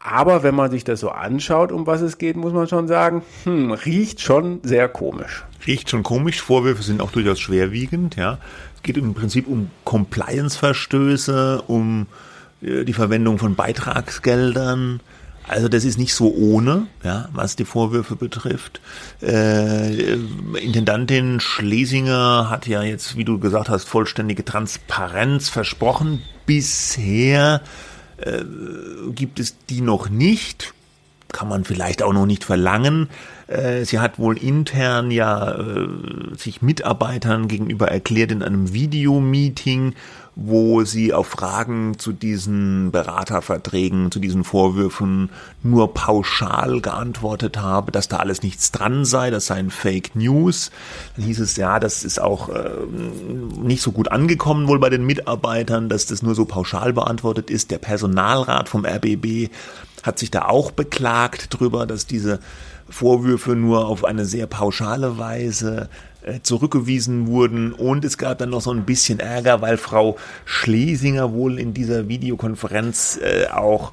[0.00, 3.22] Aber wenn man sich das so anschaut, um was es geht, muss man schon sagen,
[3.44, 5.44] hm, riecht schon sehr komisch.
[5.66, 6.40] Riecht schon komisch.
[6.40, 8.38] Vorwürfe sind auch durchaus schwerwiegend, ja.
[8.76, 12.06] Es geht im Prinzip um Compliance-Verstöße, um
[12.62, 15.00] äh, die Verwendung von Beitragsgeldern,
[15.48, 18.80] also das ist nicht so ohne, ja, was die Vorwürfe betrifft.
[19.22, 20.14] Äh,
[20.60, 26.22] Intendantin Schlesinger hat ja jetzt, wie du gesagt hast, vollständige Transparenz versprochen.
[26.46, 27.62] Bisher
[28.18, 28.42] äh,
[29.14, 30.74] gibt es die noch nicht.
[31.32, 33.08] Kann man vielleicht auch noch nicht verlangen.
[33.48, 35.88] Äh, sie hat wohl intern ja äh,
[36.36, 39.94] sich Mitarbeitern gegenüber erklärt in einem Videomeeting,
[40.40, 45.30] wo sie auf Fragen zu diesen Beraterverträgen, zu diesen Vorwürfen
[45.64, 50.70] nur pauschal geantwortet habe, dass da alles nichts dran sei, das seien Fake News.
[51.16, 52.70] Dann hieß es, ja, das ist auch äh,
[53.60, 57.72] nicht so gut angekommen wohl bei den Mitarbeitern, dass das nur so pauschal beantwortet ist.
[57.72, 59.50] Der Personalrat vom RBB
[60.04, 62.38] hat sich da auch beklagt drüber, dass diese
[62.88, 65.88] Vorwürfe nur auf eine sehr pauschale Weise
[66.42, 71.58] zurückgewiesen wurden und es gab dann noch so ein bisschen Ärger, weil Frau Schlesinger wohl
[71.58, 73.92] in dieser Videokonferenz äh, auch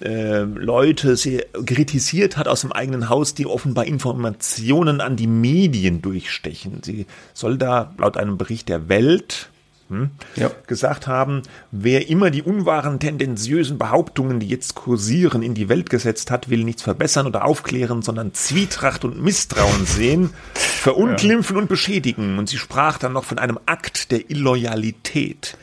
[0.00, 1.16] äh, Leute
[1.64, 6.82] kritisiert hat aus dem eigenen Haus, die offenbar Informationen an die Medien durchstechen.
[6.82, 9.51] Sie soll da laut einem Bericht der Welt
[9.92, 10.50] hm, ja.
[10.66, 16.30] gesagt haben, wer immer die unwahren, tendenziösen Behauptungen, die jetzt kursieren, in die Welt gesetzt
[16.30, 21.62] hat, will nichts verbessern oder aufklären, sondern Zwietracht und Misstrauen sehen, verunglimpfen ja.
[21.62, 22.38] und beschädigen.
[22.38, 25.58] Und sie sprach dann noch von einem Akt der Illoyalität.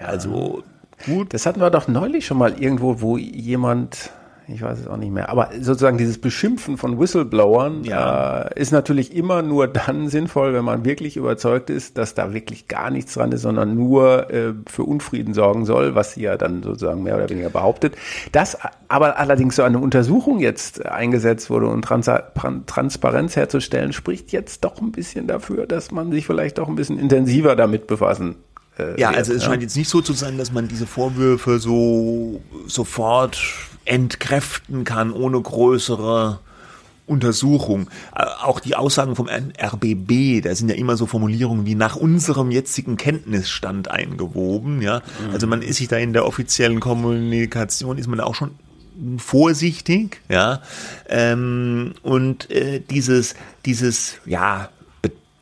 [0.00, 0.06] Ja.
[0.06, 0.62] Also
[1.04, 1.34] gut.
[1.34, 4.10] Das hatten wir doch neulich schon mal irgendwo, wo jemand
[4.52, 5.28] ich weiß es auch nicht mehr.
[5.28, 8.42] Aber sozusagen dieses Beschimpfen von Whistleblowern ja.
[8.42, 12.68] äh, ist natürlich immer nur dann sinnvoll, wenn man wirklich überzeugt ist, dass da wirklich
[12.68, 16.62] gar nichts dran ist, sondern nur äh, für Unfrieden sorgen soll, was sie ja dann
[16.62, 17.96] sozusagen mehr oder weniger behauptet.
[18.32, 22.10] Das aber allerdings so eine Untersuchung jetzt eingesetzt wurde, um Trans
[22.66, 26.98] Transparenz herzustellen, spricht jetzt doch ein bisschen dafür, dass man sich vielleicht doch ein bisschen
[26.98, 28.36] intensiver damit befassen
[28.78, 29.50] äh, ja, also es ja.
[29.50, 33.38] scheint jetzt nicht so zu sein, dass man diese Vorwürfe so sofort
[33.84, 36.40] entkräften kann ohne größere
[37.06, 37.88] Untersuchung.
[38.14, 42.50] Äh, auch die Aussagen vom RBB, da sind ja immer so Formulierungen wie nach unserem
[42.50, 44.98] jetzigen Kenntnisstand eingewoben, ja.
[44.98, 45.34] Mhm.
[45.34, 48.52] Also man ist sich da in der offiziellen Kommunikation, ist man da auch schon
[49.18, 50.62] vorsichtig, ja.
[51.08, 53.34] Ähm, und äh, dieses,
[53.66, 54.68] dieses, ja,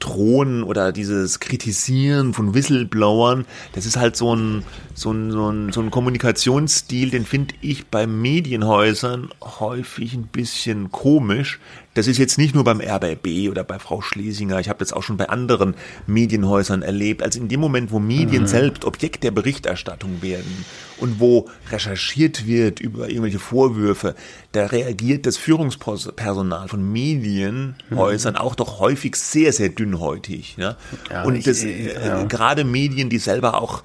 [0.00, 5.72] Drohen oder dieses Kritisieren von Whistleblowern, das ist halt so ein, so ein, so ein,
[5.72, 11.60] so ein Kommunikationsstil, den finde ich bei Medienhäusern häufig ein bisschen komisch.
[11.94, 15.03] Das ist jetzt nicht nur beim RBB oder bei Frau Schlesinger, ich habe das auch
[15.03, 15.74] schon bei anderen
[16.07, 17.22] Medienhäusern erlebt.
[17.22, 18.46] Also in dem Moment, wo Medien mhm.
[18.46, 20.64] selbst Objekt der Berichterstattung werden
[20.98, 24.14] und wo recherchiert wird über irgendwelche Vorwürfe,
[24.53, 28.40] da reagiert das Führungspersonal von Medienhäusern mhm.
[28.40, 30.57] auch doch häufig sehr, sehr dünnhäutig.
[30.59, 30.76] Ja?
[31.11, 32.22] ja und das, äh, ja.
[32.24, 33.83] gerade Medien, die selber auch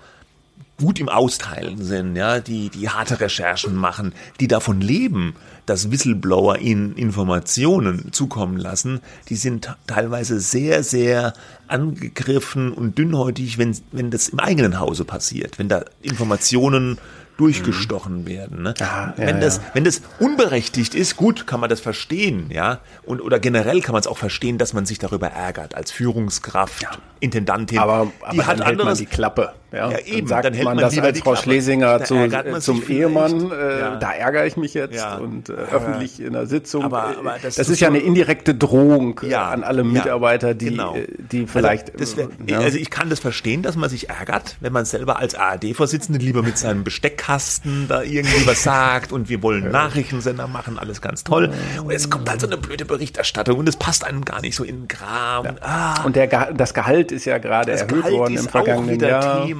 [0.79, 5.35] gut im Austeilen sind, ja, die, die harte Recherchen machen, die davon leben,
[5.65, 11.33] dass Whistleblower ihnen Informationen zukommen lassen, die sind teilweise sehr, sehr
[11.67, 16.97] angegriffen und dünnhäutig, wenn, wenn das im eigenen Hause passiert, wenn da Informationen
[17.37, 18.63] durchgestochen werden.
[18.63, 18.73] Ne?
[18.79, 19.63] Ah, ja, wenn, das, ja.
[19.73, 22.79] wenn das unberechtigt ist, gut, kann man das verstehen, ja.
[23.03, 26.85] Und, oder generell kann man es auch verstehen, dass man sich darüber ärgert als Führungskraft,
[27.19, 27.79] Intendantin.
[27.79, 28.99] Aber, aber die hat anderes.
[28.99, 29.53] die Klappe.
[29.75, 31.35] Ja, Ja, eben, Dann sagt dann hält man, man das als Frau.
[31.35, 32.15] Schlesinger Da zu,
[32.59, 32.83] zum.
[32.87, 33.95] Ehemann, äh, Ja.
[33.97, 35.15] da ärgere ich mich jetzt Ja.
[35.15, 36.83] und äh, öffentlich in der Sitzung.
[36.83, 40.67] Aber- äh, aber das, das ist ja eine indirekte Drohung äh, an alle Mitarbeiter, die,
[40.69, 40.95] genau.
[40.95, 41.99] äh, die vielleicht.
[41.99, 45.35] also, wär, also ich kann das verstehen, dass man sich ärgert, wenn man selber als
[45.35, 51.01] ARD-Vorsitzende lieber mit seinem Besteckkasten da irgendwie was sagt und wir wollen Nachrichtensender machen, alles
[51.01, 51.51] ganz toll.
[51.83, 54.63] Und jetzt kommt halt so eine blöde Berichterstattung und es passt einem gar nicht so
[54.63, 55.45] in den Kram.
[55.47, 58.51] Und, ah, und der, das Gehalt ist ja gerade erhöht Gehalt worden im ist auch
[58.51, 58.99] vergangenen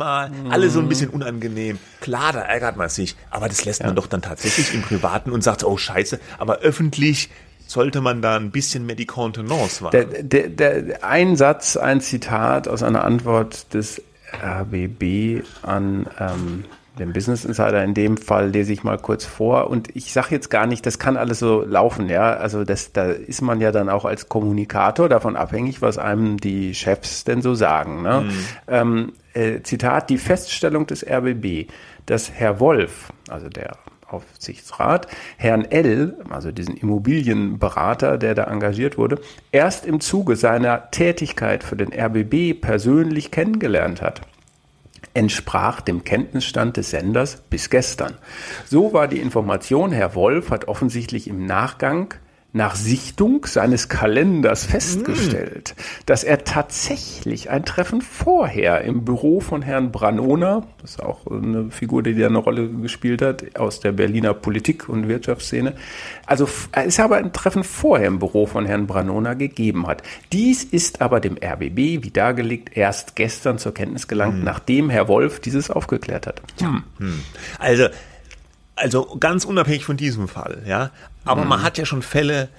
[0.06, 0.30] Jahr.
[0.30, 0.52] Mhm.
[0.52, 1.80] Alles so ein bisschen unangenehm.
[2.02, 5.44] Klar, da ärgert man sich, aber das lässt man doch dann tatsächlich im Privaten und
[5.44, 7.30] sagt, oh Scheiße, aber öffentlich
[7.68, 9.92] sollte man da ein bisschen mehr die Kontenance wahren.
[9.92, 14.02] Der, der, der, ein Satz, ein Zitat aus einer Antwort des
[14.42, 16.66] RBB an ähm,
[17.00, 17.84] den Business Insider.
[17.84, 19.70] In dem Fall lese ich mal kurz vor.
[19.70, 22.10] Und ich sage jetzt gar nicht, das kann alles so laufen.
[22.10, 26.38] Ja, also das, da ist man ja dann auch als Kommunikator davon abhängig, was einem
[26.38, 28.02] die Chefs denn so sagen.
[28.02, 28.30] Ne?
[28.68, 31.70] Ähm, äh, Zitat: Die Feststellung des RBB,
[32.06, 33.78] dass Herr Wolf, also der
[34.08, 39.20] Aufsichtsrat, Herrn L., also diesen Immobilienberater, der da engagiert wurde,
[39.52, 44.22] erst im Zuge seiner Tätigkeit für den RBB persönlich kennengelernt hat
[45.16, 48.16] entsprach dem Kenntnisstand des Senders bis gestern.
[48.66, 52.14] So war die Information, Herr Wolf hat offensichtlich im Nachgang
[52.56, 59.92] nach Sichtung seines Kalenders festgestellt, dass er tatsächlich ein Treffen vorher im Büro von Herrn
[59.92, 64.34] Branona, das ist auch eine Figur, die da eine Rolle gespielt hat, aus der Berliner
[64.34, 65.74] Politik- und Wirtschaftsszene,
[66.26, 70.02] also es aber ein Treffen vorher im Büro von Herrn Branona gegeben hat.
[70.32, 75.42] Dies ist aber dem RBB, wie dargelegt, erst gestern zur Kenntnis gelangt, nachdem Herr Wolf
[75.42, 76.42] dieses aufgeklärt hat.
[77.00, 77.20] Hm.
[77.60, 77.88] Also,
[78.78, 80.92] also ganz unabhängig von diesem Fall, ja.
[81.26, 82.50] Aber man hat ja schon Fälle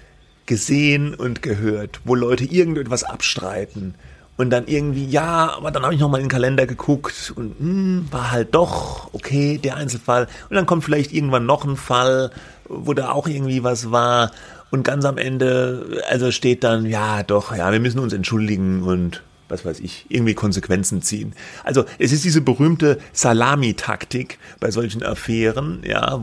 [0.47, 3.95] gesehen und gehört, wo Leute irgendetwas abstreiten
[4.37, 8.09] und dann irgendwie, ja, aber dann habe ich nochmal in den Kalender geguckt und hm,
[8.11, 10.29] war halt doch okay, der Einzelfall.
[10.51, 12.31] Und dann kommt vielleicht irgendwann noch ein Fall,
[12.69, 14.33] wo da auch irgendwie was war.
[14.71, 19.23] Und ganz am Ende, also steht dann, ja, doch, ja, wir müssen uns entschuldigen und
[19.49, 21.33] was weiß ich, irgendwie Konsequenzen ziehen.
[21.65, 26.21] Also es ist diese berühmte Salami-Taktik bei solchen Affären, ja,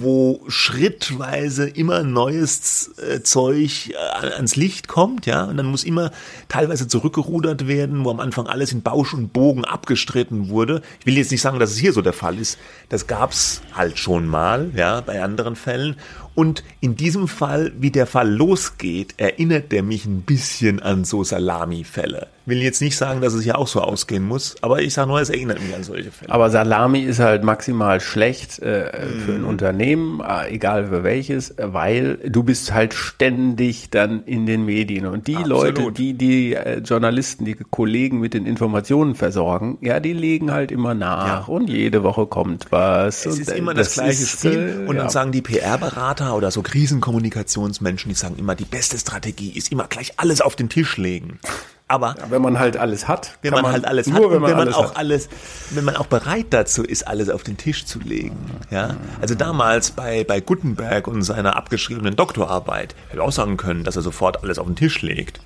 [0.00, 6.10] wo schrittweise immer neues äh, Zeug äh, ans Licht kommt, ja, und dann muss immer
[6.48, 10.82] teilweise zurückgerudert werden, wo am Anfang alles in Bausch und Bogen abgestritten wurde.
[11.00, 12.58] Ich will jetzt nicht sagen, dass es hier so der Fall ist.
[12.88, 15.96] Das gab's halt schon mal, ja, bei anderen Fällen.
[16.34, 21.22] Und in diesem Fall, wie der Fall losgeht, erinnert der mich ein bisschen an so
[21.22, 22.28] Salami-Fälle.
[22.46, 25.18] Will jetzt nicht sagen, dass es hier auch so ausgehen muss, aber ich sage nur,
[25.18, 26.30] es erinnert mich an solche Fälle.
[26.30, 28.90] Aber Salami ist halt maximal schlecht äh,
[29.24, 29.36] für Mhm.
[29.36, 35.06] ein Unternehmen, äh, egal für welches, weil du bist halt ständig dann in den Medien.
[35.06, 35.78] Und die Absolut.
[35.78, 40.70] Leute, die die äh, Journalisten, die Kollegen mit den Informationen versorgen, ja, die legen halt
[40.70, 41.48] immer nach.
[41.48, 41.54] Ja.
[41.54, 43.24] Und jede Woche kommt was.
[43.24, 45.10] Es und, ist äh, immer das, gleiche ist, Spiel äh, und dann ja.
[45.10, 50.14] sagen die PR-Berater oder so Krisenkommunikationsmenschen, die sagen immer, die beste Strategie ist immer gleich
[50.18, 51.38] alles auf den Tisch legen.
[51.86, 54.56] Aber wenn man halt alles hat, wenn kann man, halt alles hat wenn man, wenn
[54.56, 54.96] man alles auch hat.
[54.96, 55.28] alles,
[55.70, 58.38] wenn man auch bereit dazu ist, alles auf den Tisch zu legen.
[58.70, 63.84] Ja, also damals bei, bei Gutenberg und seiner abgeschriebenen Doktorarbeit hätte er auch sagen können,
[63.84, 65.40] dass er sofort alles auf den Tisch legt.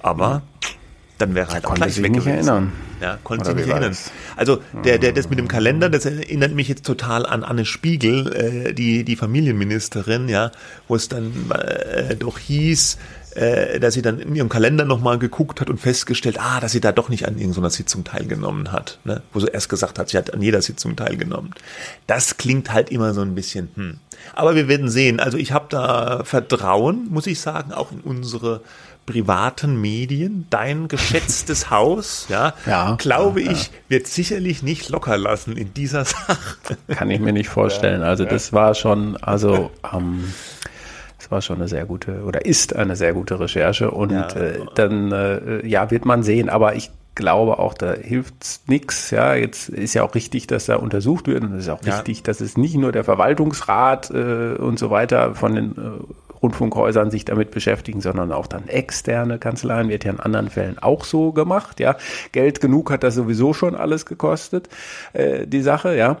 [0.00, 0.42] Aber
[1.20, 2.48] dann wäre halt auch gleich sich weg nicht gewesen.
[2.48, 2.72] erinnern.
[3.00, 3.90] Ja, konnte sich nicht erinnern.
[3.90, 4.10] das?
[4.36, 8.32] Also der, der das mit dem Kalender, das erinnert mich jetzt total an Anne Spiegel,
[8.32, 10.50] äh, die die Familienministerin, ja,
[10.88, 12.98] wo es dann äh, doch hieß,
[13.34, 16.80] äh, dass sie dann in ihrem Kalender nochmal geguckt hat und festgestellt, ah, dass sie
[16.80, 19.22] da doch nicht an irgendeiner Sitzung teilgenommen hat, ne?
[19.32, 21.54] wo sie erst gesagt hat, sie hat an jeder Sitzung teilgenommen.
[22.06, 23.98] Das klingt halt immer so ein bisschen, hm.
[24.34, 25.20] Aber wir werden sehen.
[25.20, 28.62] Also ich habe da Vertrauen, muss ich sagen, auch in unsere
[29.10, 35.56] privaten Medien, dein geschätztes Haus, ja, Ja, glaube ja, ich, wird sicherlich nicht locker lassen
[35.56, 36.76] in dieser Sache.
[36.88, 38.02] Kann ich mir nicht vorstellen.
[38.02, 40.24] Also das war schon, also ähm,
[41.18, 45.12] das war schon eine sehr gute oder ist eine sehr gute Recherche und äh, dann
[45.12, 46.48] äh, ja wird man sehen.
[46.48, 49.10] Aber ich glaube auch, da hilft nichts.
[49.10, 51.96] Ja, jetzt ist ja auch richtig, dass da untersucht wird und es ist auch Ja.
[51.96, 57.10] richtig, dass es nicht nur der Verwaltungsrat äh, und so weiter von den äh, Rundfunkhäusern
[57.10, 61.32] sich damit beschäftigen, sondern auch dann externe Kanzleien wird ja in anderen Fällen auch so
[61.32, 61.80] gemacht.
[61.80, 61.96] Ja,
[62.32, 64.68] Geld genug hat das sowieso schon alles gekostet,
[65.12, 65.96] äh, die Sache.
[65.96, 66.18] Ja,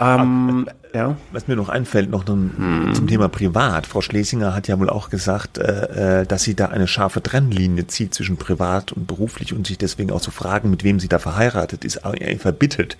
[0.00, 1.16] ähm, ja.
[1.30, 3.86] Was mir noch einfällt, noch zum, zum Thema Privat.
[3.86, 7.86] Frau Schlesinger hat ja wohl auch gesagt, äh, äh, dass sie da eine scharfe Trennlinie
[7.86, 11.18] zieht zwischen privat und beruflich und sich deswegen auch zu fragen, mit wem sie da
[11.18, 12.96] verheiratet ist, äh, verbittet.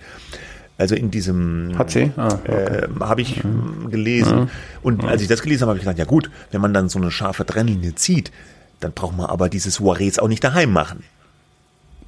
[0.77, 2.11] Also in diesem Hat sie?
[2.17, 3.91] Ah, äh, habe ich mhm.
[3.91, 4.49] gelesen.
[4.81, 6.99] Und als ich das gelesen habe, habe ich gedacht, ja gut, wenn man dann so
[6.99, 8.31] eine scharfe Trennlinie zieht,
[8.79, 11.03] dann braucht man aber diese Soirees auch nicht daheim machen.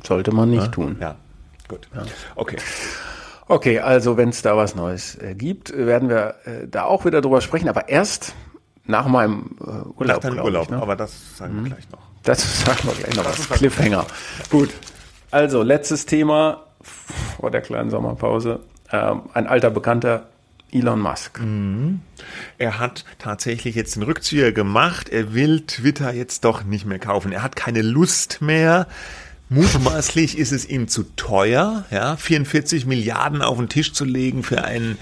[0.04, 0.68] Sollte man nicht Ja?
[0.70, 0.98] tun.
[1.00, 1.16] Ja,
[1.68, 1.88] gut.
[2.36, 2.58] Okay.
[3.48, 7.06] Okay, also wenn es da was Neues äh, gibt, äh, werden wir äh, da auch
[7.06, 8.34] wieder drüber sprechen, aber erst
[8.86, 10.00] nach meinem äh, Urlaub.
[10.00, 10.82] Nach deinem Urlaub, Ich, ne?
[10.82, 12.00] aber das sagen wir gleich noch.
[12.24, 13.50] Das sagen wir gleich noch was.
[13.50, 14.06] Cliffhanger.
[14.50, 14.70] Gut.
[15.30, 18.60] Also, letztes Thema vor der kleinen Sommerpause.
[18.92, 20.28] Ähm, ein alter Bekannter,
[20.72, 21.40] Elon Musk.
[22.58, 25.10] Er hat tatsächlich jetzt den Rückzieher gemacht.
[25.10, 27.32] Er will Twitter jetzt doch nicht mehr kaufen.
[27.32, 28.88] Er hat keine Lust mehr.
[29.50, 34.64] Mutmaßlich ist es ihm zu teuer, ja, 44 Milliarden auf den Tisch zu legen für
[34.64, 34.98] einen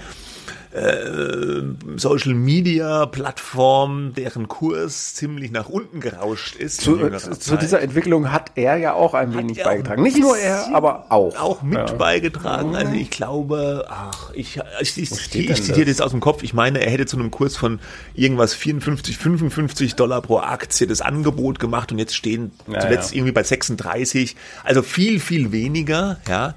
[0.74, 1.62] äh,
[1.96, 6.80] Social Media Plattform, deren Kurs ziemlich nach unten gerauscht ist.
[6.80, 6.98] Zu,
[7.38, 10.02] zu, dieser Entwicklung hat er ja auch ein wenig er auch beigetragen.
[10.02, 11.36] Nicht nur er, aber auch.
[11.38, 11.94] auch mit Ja.
[11.94, 12.74] beigetragen.
[12.74, 15.98] Also ich glaube, ach, ich, ich, ich, ich, denn zitiere das?
[15.98, 16.42] das aus dem Kopf.
[16.42, 17.78] Ich meine, er hätte zu einem Kurs von
[18.14, 23.18] irgendwas 54, 55 Dollar pro Aktie das Angebot gemacht und jetzt stehen Ja, zuletzt ja.
[23.18, 24.36] irgendwie bei 36.
[24.64, 26.54] Also viel, viel weniger, ja.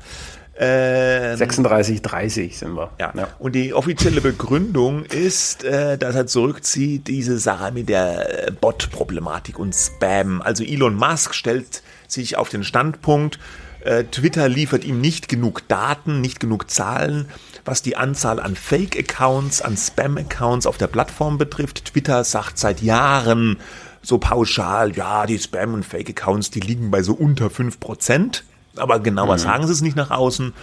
[0.58, 2.92] Ähm, 36, 30 sind wir.
[3.14, 3.28] ja.
[3.40, 9.60] Und die offizielle Begründung ist, äh, dass er zurückzieht, diese Sache mit der äh, Bot-Problematik
[9.60, 10.42] und Spam.
[10.42, 13.38] Also Elon Musk stellt sich auf den Standpunkt,
[13.86, 17.28] äh, Twitter liefert ihm nicht genug Daten, nicht genug Zahlen,
[17.66, 21.86] was die Anzahl an Fake-Accounts, an Spam-Accounts auf der Plattform betrifft.
[21.86, 23.58] Twitter sagt seit Jahren
[24.02, 28.44] so pauschal, ja, die Spam- und Fake-Accounts, die liegen bei so unter 5%.
[28.78, 30.54] Aber genauer sagen sie es nicht nach außen.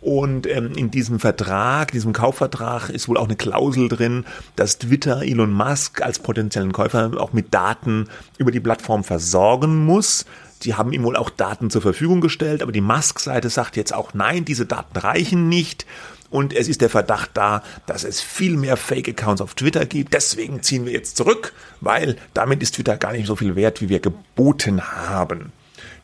[0.00, 5.22] Und ähm, in diesem Vertrag, diesem Kaufvertrag ist wohl auch eine Klausel drin, dass Twitter
[5.22, 10.24] Elon Musk als potenziellen Käufer auch mit Daten über die Plattform versorgen muss.
[10.62, 14.14] Die haben ihm wohl auch Daten zur Verfügung gestellt, aber die Musk-Seite sagt jetzt auch,
[14.14, 15.84] nein, diese Daten reichen nicht.
[16.30, 20.12] Und es ist der Verdacht da, dass es viel mehr Fake-Accounts auf Twitter gibt.
[20.12, 23.88] Deswegen ziehen wir jetzt zurück, weil damit ist Twitter gar nicht so viel wert, wie
[23.88, 25.52] wir geboten haben.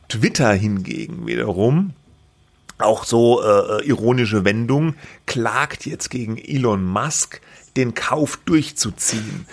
[0.09, 1.95] Twitter hingegen wiederum
[2.79, 4.95] auch so äh, ironische Wendung,
[5.27, 7.41] klagt jetzt gegen Elon Musk,
[7.77, 9.47] den Kauf durchzuziehen.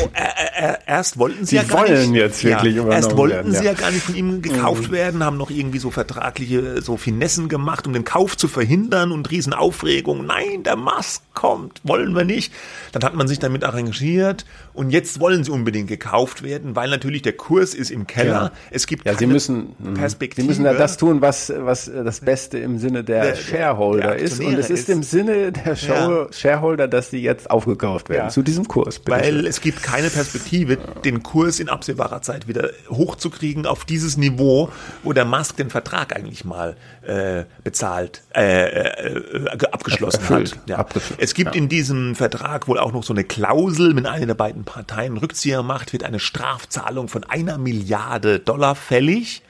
[0.00, 2.88] Oh, äh, äh, äh, erst wollten sie Die ja gar wollen nicht, jetzt wirklich ja,
[2.88, 3.72] erst wollten werden, sie ja.
[3.72, 7.86] ja gar nicht von ihm gekauft werden, haben noch irgendwie so vertragliche so Finessen gemacht,
[7.86, 10.24] um den Kauf zu verhindern und Riesenaufregung.
[10.24, 12.52] Nein, der Musk kommt, wollen wir nicht.
[12.92, 17.22] Dann hat man sich damit arrangiert und jetzt wollen sie unbedingt gekauft werden, weil natürlich
[17.22, 18.32] der Kurs ist im Keller.
[18.44, 18.52] Ja.
[18.70, 19.94] Es gibt Ja, sie keine müssen, mhm.
[19.94, 20.42] Perspektive.
[20.42, 24.16] sie müssen ja das tun, was, was das Beste im Sinne der, Der- Shareholder der
[24.16, 24.40] ist.
[24.40, 24.88] Und es ist ist.
[24.90, 28.24] im Sinne der Show Shareholder, dass sie jetzt aufgekauft werden.
[28.24, 28.28] Ja.
[28.28, 28.98] Zu diesem Kurs.
[28.98, 34.16] bitte Weil es gibt keine Perspektive, den Kurs in absehbarer Zeit wieder hochzukriegen auf dieses
[34.16, 34.70] Niveau,
[35.02, 36.76] wo der Musk den Vertrag eigentlich mal
[37.06, 40.68] äh, bezahlt, äh, äh, äh, abgeschlossen Erfüllt, hat.
[40.68, 40.76] Ja.
[40.78, 44.34] abgefüllt, Es gibt in diesem Vertrag wohl auch noch so eine Klausel, wenn eine der
[44.34, 49.42] beiden Parteien Rückzieher macht, wird eine Strafzahlung von einer Milliarde Dollar fällig.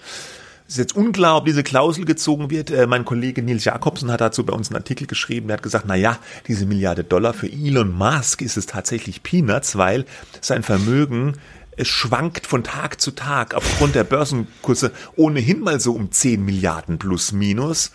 [0.68, 2.70] Es ist jetzt unklar, ob diese Klausel gezogen wird.
[2.70, 5.46] Äh, mein Kollege Nils Jakobsen hat dazu bei uns einen Artikel geschrieben.
[5.46, 9.78] Der hat gesagt, na ja, diese Milliarde Dollar für Elon Musk ist es tatsächlich Peanuts,
[9.78, 10.04] weil
[10.42, 11.38] sein Vermögen
[11.78, 16.98] es schwankt von Tag zu Tag aufgrund der Börsenkurse ohnehin mal so um 10 Milliarden
[16.98, 17.92] plus minus.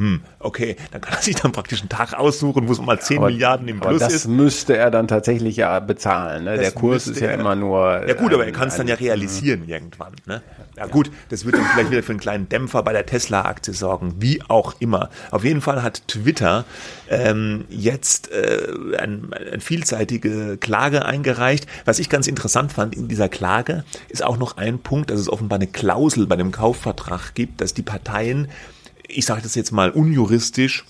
[0.00, 3.20] Hm, okay, dann kann er sich dann praktisch einen Tag aussuchen, wo es mal 10
[3.20, 4.28] Milliarden im aber Plus das ist.
[4.28, 6.44] müsste er dann tatsächlich ja bezahlen.
[6.44, 6.54] Ne?
[6.54, 8.06] Der Das Kurs ist ja er- immer nur.
[8.08, 10.14] Ja gut, aber er ein- kann es dann ein- ja realisieren irgendwann.
[10.24, 10.40] Ne?
[10.78, 14.14] Ja gut, das wird dann vielleicht wieder für einen kleinen Dämpfer bei der Tesla-Aktie sorgen,
[14.20, 15.10] wie auch immer.
[15.30, 16.64] Auf jeden Fall hat Twitter
[17.10, 21.66] ähm, jetzt äh, ein, eine vielseitige Klage eingereicht.
[21.84, 25.28] Was ich ganz interessant fand in dieser Klage, ist auch noch ein Punkt, dass es
[25.28, 28.48] offenbar eine Klausel bei dem Kaufvertrag gibt, dass die Parteien,
[29.14, 30.84] ich sage das jetzt mal unjuristisch,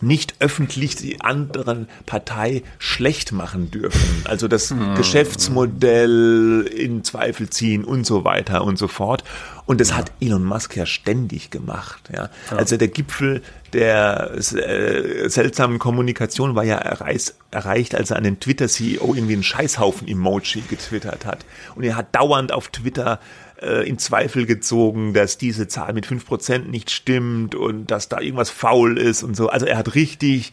[0.00, 4.22] nicht öffentlich die anderen Partei schlecht machen dürfen.
[4.24, 9.22] Also das Geschäftsmodell in Zweifel ziehen und so weiter und so fort.
[9.64, 12.10] Und das hat Elon Musk ja ständig gemacht.
[12.12, 12.30] Ja.
[12.50, 18.40] Also der Gipfel der äh, seltsamen Kommunikation war ja erreicht, erreicht, als er an den
[18.40, 21.44] Twitter-CEO irgendwie einen Scheißhaufen-Emoji getwittert hat.
[21.74, 23.20] Und er hat dauernd auf Twitter
[23.62, 28.50] äh, in Zweifel gezogen, dass diese Zahl mit 5% nicht stimmt und dass da irgendwas
[28.50, 29.48] faul ist und so.
[29.48, 30.52] Also er hat richtig,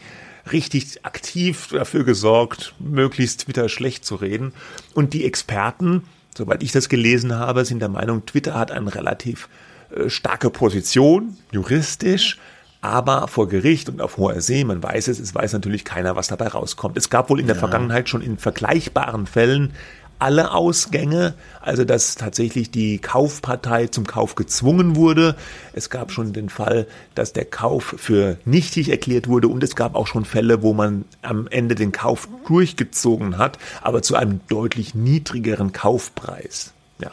[0.52, 4.54] richtig aktiv dafür gesorgt, möglichst Twitter schlecht zu reden.
[4.94, 6.04] Und die Experten,
[6.38, 9.50] soweit ich das gelesen habe, sind der Meinung, Twitter hat eine relativ
[9.96, 12.38] äh, starke Position, juristisch,
[12.82, 16.28] aber vor Gericht und auf hoher See, man weiß es, es weiß natürlich keiner, was
[16.28, 16.98] dabei rauskommt.
[16.98, 19.74] Es gab wohl in der Vergangenheit schon in vergleichbaren Fällen
[20.20, 25.36] alle Ausgänge, also dass tatsächlich die Kaufpartei zum Kauf gezwungen wurde.
[25.74, 29.96] Es gab schon den Fall, dass der Kauf für nichtig erklärt wurde und es gab
[29.96, 34.94] auch schon Fälle, wo man am Ende den Kauf durchgezogen hat, aber zu einem deutlich
[34.94, 36.74] niedrigeren Kaufpreis.
[37.02, 37.12] Ja.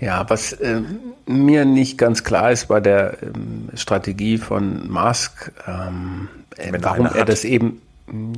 [0.00, 0.80] Ja, was äh,
[1.26, 7.26] mir nicht ganz klar ist bei der ähm, Strategie von Musk, ähm, äh, warum er
[7.26, 7.82] das eben,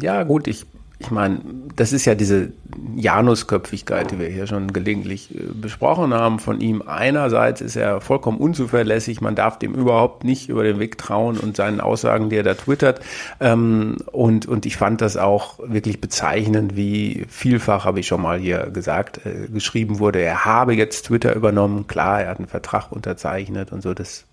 [0.01, 0.67] ja gut, ich
[1.03, 1.41] ich meine,
[1.75, 2.53] das ist ja diese
[2.95, 6.83] Janusköpfigkeit, die wir hier schon gelegentlich äh, besprochen haben von ihm.
[6.87, 11.57] Einerseits ist er vollkommen unzuverlässig, man darf dem überhaupt nicht über den Weg trauen und
[11.57, 13.01] seinen Aussagen, die er da twittert.
[13.41, 18.39] Ähm, und, und ich fand das auch wirklich bezeichnend, wie vielfach, habe ich schon mal
[18.39, 21.89] hier gesagt, äh, geschrieben wurde, er habe jetzt Twitter übernommen.
[21.89, 24.25] Klar, er hat einen Vertrag unterzeichnet und so, das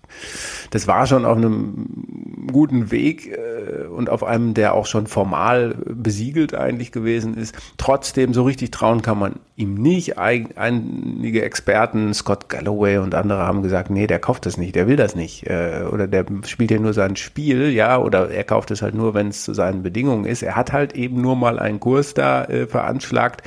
[0.70, 5.76] das war schon auf einem guten Weg äh, und auf einem, der auch schon formal
[5.86, 7.54] besiegelt eigentlich gewesen ist.
[7.76, 10.18] Trotzdem, so richtig trauen kann man ihm nicht.
[10.18, 14.96] Einige Experten, Scott Galloway und andere haben gesagt, nee, der kauft das nicht, der will
[14.96, 15.46] das nicht.
[15.48, 19.14] Äh, oder der spielt ja nur sein Spiel, ja, oder er kauft es halt nur,
[19.14, 20.42] wenn es zu seinen Bedingungen ist.
[20.42, 23.42] Er hat halt eben nur mal einen Kurs da äh, veranschlagt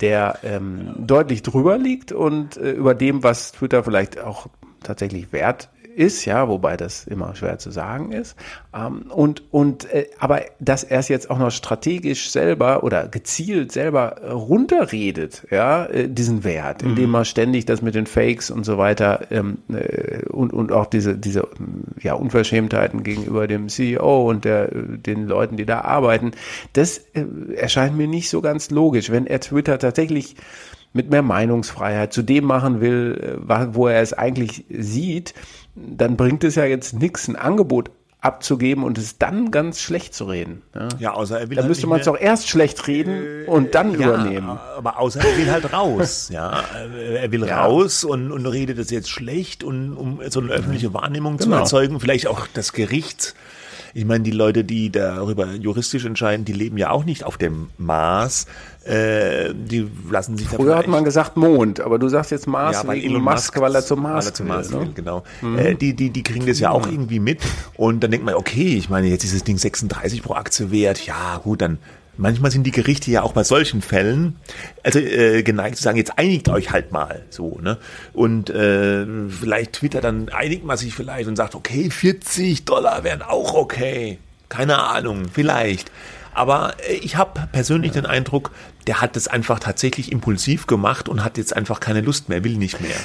[0.00, 4.46] der ähm, deutlich drüber liegt und äh, über dem, was Twitter vielleicht auch
[4.80, 8.36] tatsächlich wert ist, ja, wobei das immer schwer zu sagen ist.
[8.72, 13.72] Ähm, und, und, äh, aber dass er es jetzt auch noch strategisch selber oder gezielt
[13.72, 17.16] selber runterredet, ja, äh, diesen Wert, indem mhm.
[17.16, 21.18] er ständig das mit den Fakes und so weiter ähm, äh, und, und auch diese,
[21.18, 21.48] diese
[22.00, 26.30] ja, Unverschämtheiten gegenüber dem CEO und der, den Leuten, die da arbeiten,
[26.74, 27.24] das äh,
[27.56, 29.10] erscheint mir nicht so ganz logisch.
[29.10, 30.36] Wenn er Twitter tatsächlich
[30.92, 35.34] mit mehr Meinungsfreiheit zu dem machen will, äh, wo er es eigentlich sieht,
[35.96, 40.24] dann bringt es ja jetzt nichts, ein Angebot abzugeben und es dann ganz schlecht zu
[40.24, 40.62] reden.
[40.74, 43.48] Ja, ja außer er will Dann halt müsste man es doch erst schlecht reden äh,
[43.48, 44.58] und dann ja, übernehmen.
[44.76, 46.28] Aber außer er will halt raus.
[46.32, 47.64] ja, er will ja.
[47.64, 51.56] raus und, und redet es jetzt schlecht und um so eine öffentliche Wahrnehmung genau.
[51.56, 53.34] zu erzeugen, vielleicht auch das Gericht
[53.98, 57.70] ich meine, die Leute, die darüber juristisch entscheiden, die leben ja auch nicht auf dem
[57.78, 58.46] Mars.
[58.84, 62.88] Äh, die lassen sich Früher hat man gesagt Mond, aber du sagst jetzt Mars ja,
[62.88, 64.92] weil Elon Musk, Musk, weil er zum Mars, weil er zum Mars will, will, ne?
[64.94, 65.24] genau.
[65.42, 65.58] Mhm.
[65.58, 67.40] Äh, die, die, die kriegen das ja auch irgendwie mit
[67.74, 71.04] und dann denkt man, okay, ich meine, jetzt ist das Ding 36 pro Aktie wert,
[71.04, 71.78] ja gut, dann
[72.18, 74.36] manchmal sind die Gerichte ja auch bei solchen Fällen
[74.82, 77.78] also äh, geneigt zu sagen, jetzt einigt euch halt mal so, ne?
[78.12, 83.22] Und äh, vielleicht Twitter dann einigt man sich vielleicht und sagt, okay, 40 Dollar wären
[83.22, 84.18] auch okay.
[84.48, 85.90] Keine Ahnung, vielleicht.
[86.34, 88.50] Aber äh, ich habe persönlich den Eindruck,
[88.86, 92.56] der hat es einfach tatsächlich impulsiv gemacht und hat jetzt einfach keine Lust mehr, will
[92.56, 92.96] nicht mehr.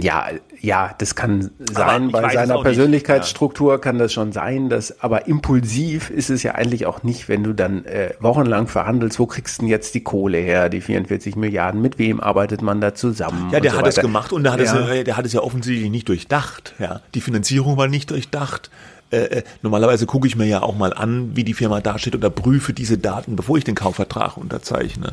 [0.00, 0.28] Ja,
[0.60, 2.10] ja, das kann sein.
[2.12, 3.78] Bei seiner Persönlichkeitsstruktur ja.
[3.78, 4.68] kann das schon sein.
[4.68, 9.18] Dass, aber impulsiv ist es ja eigentlich auch nicht, wenn du dann äh, wochenlang verhandelst,
[9.18, 12.80] wo kriegst du denn jetzt die Kohle her, die 44 Milliarden, mit wem arbeitet man
[12.80, 13.50] da zusammen?
[13.52, 14.88] Ja, der so hat es gemacht und der hat, ja.
[14.88, 16.74] es, der hat es ja offensichtlich nicht durchdacht.
[16.78, 18.70] Ja, Die Finanzierung war nicht durchdacht.
[19.10, 22.30] Äh, äh, normalerweise gucke ich mir ja auch mal an, wie die Firma dasteht oder
[22.30, 25.12] prüfe diese Daten, bevor ich den Kaufvertrag unterzeichne.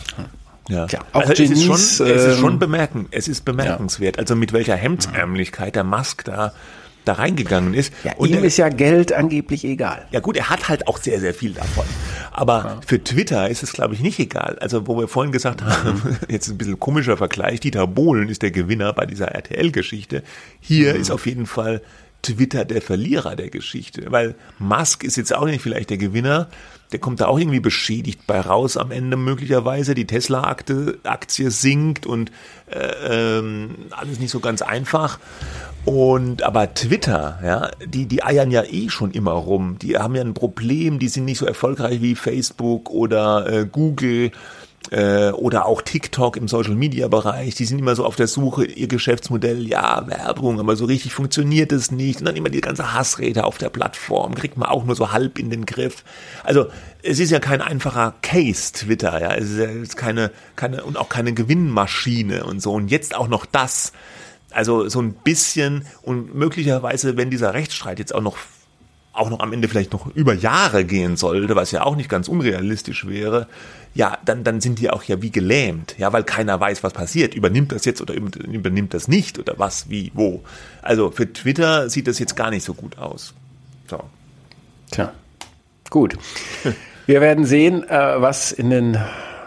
[0.69, 3.43] Ja, ja auch also Genies, es, ist schon, es ist schon ähm, bemerken, es ist
[3.43, 4.21] bemerkenswert, ja.
[4.21, 6.53] also mit welcher Hemdsärmlichkeit der Musk da
[7.05, 7.93] da reingegangen ist.
[8.03, 10.05] Ja, und ihm er, ist ja Geld angeblich egal.
[10.11, 11.85] Ja gut, er hat halt auch sehr, sehr viel davon.
[12.31, 12.79] Aber ja.
[12.85, 14.57] für Twitter ist es, glaube ich, nicht egal.
[14.59, 16.17] Also wo wir vorhin gesagt haben, mhm.
[16.29, 20.23] jetzt ein bisschen komischer Vergleich, Dieter Bohlen ist der Gewinner bei dieser RTL-Geschichte.
[20.59, 21.01] Hier mhm.
[21.01, 21.81] ist auf jeden Fall
[22.21, 26.49] Twitter der Verlierer der Geschichte, weil Musk ist jetzt auch nicht vielleicht der Gewinner,
[26.91, 32.31] der kommt da auch irgendwie beschädigt bei raus am Ende möglicherweise, die Tesla-Aktie sinkt und
[32.67, 35.19] äh, ähm, alles nicht so ganz einfach.
[35.85, 39.77] Und aber Twitter, ja, die die eiern ja eh schon immer rum.
[39.79, 44.31] Die haben ja ein Problem, die sind nicht so erfolgreich wie Facebook oder äh, Google
[44.91, 48.65] äh, oder auch TikTok im Social Media Bereich, die sind immer so auf der Suche,
[48.65, 52.19] ihr Geschäftsmodell, ja, Werbung, aber so richtig funktioniert es nicht.
[52.19, 55.37] Und dann immer die ganze Hassrede auf der Plattform, kriegt man auch nur so halb
[55.37, 56.03] in den Griff.
[56.43, 56.67] Also
[57.03, 59.35] es ist ja kein einfacher Case, Twitter, ja.
[59.35, 62.73] Es ist ja keine, keine, und auch keine Gewinnmaschine und so.
[62.73, 63.93] Und jetzt auch noch das.
[64.51, 68.37] Also so ein bisschen und möglicherweise, wenn dieser Rechtsstreit jetzt auch noch
[69.19, 72.27] auch noch am Ende vielleicht noch über Jahre gehen sollte, was ja auch nicht ganz
[72.27, 73.47] unrealistisch wäre,
[73.93, 77.33] ja, dann, dann sind die auch ja wie gelähmt, ja, weil keiner weiß, was passiert.
[77.33, 80.43] Übernimmt das jetzt oder übernimmt das nicht oder was, wie, wo.
[80.81, 83.33] Also für Twitter sieht das jetzt gar nicht so gut aus.
[83.87, 83.99] So.
[84.91, 85.11] Tja,
[85.89, 86.17] gut.
[87.05, 88.97] Wir werden sehen, äh, was in den,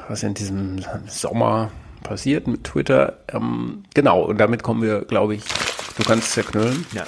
[0.09, 1.70] was in diesem Sommer
[2.03, 3.18] passiert mit Twitter.
[3.28, 5.45] Ähm, genau, und damit kommen wir, glaube ich,
[5.97, 6.84] du kannst es zerknüllen.
[6.93, 7.05] Ja.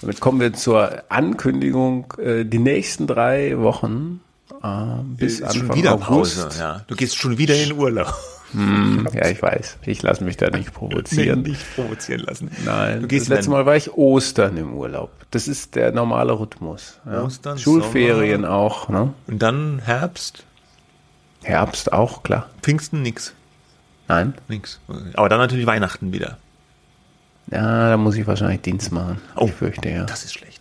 [0.00, 2.12] Damit kommen wir zur Ankündigung.
[2.18, 4.20] Äh, die nächsten drei Wochen
[4.62, 6.42] äh, bis ist Anfang schon wieder August.
[6.42, 6.82] Pause, ja.
[6.86, 8.14] Du gehst schon wieder in Urlaub.
[8.52, 9.78] Hm, ja, ich weiß.
[9.86, 11.42] Ich lasse mich da nicht provozieren.
[11.42, 12.50] Nee, nicht provozieren lassen.
[12.64, 15.10] Nein, Du gehst das letzte Mal war ich Ostern im Urlaub.
[15.30, 16.98] Das ist der normale Rhythmus.
[17.06, 17.22] Ja.
[17.22, 18.88] Ostern, Schulferien auch.
[18.88, 19.14] Ne?
[19.26, 20.44] Und dann Herbst,
[21.42, 22.50] Herbst auch, klar.
[22.62, 23.32] Pfingsten nix.
[24.08, 24.34] Nein?
[24.48, 24.80] Nix.
[25.14, 26.36] Aber dann natürlich Weihnachten wieder.
[27.50, 29.20] Ja, da muss ich wahrscheinlich Dienst machen.
[29.36, 30.04] Oh, ich fürchte, ja.
[30.04, 30.51] Das ist schlecht.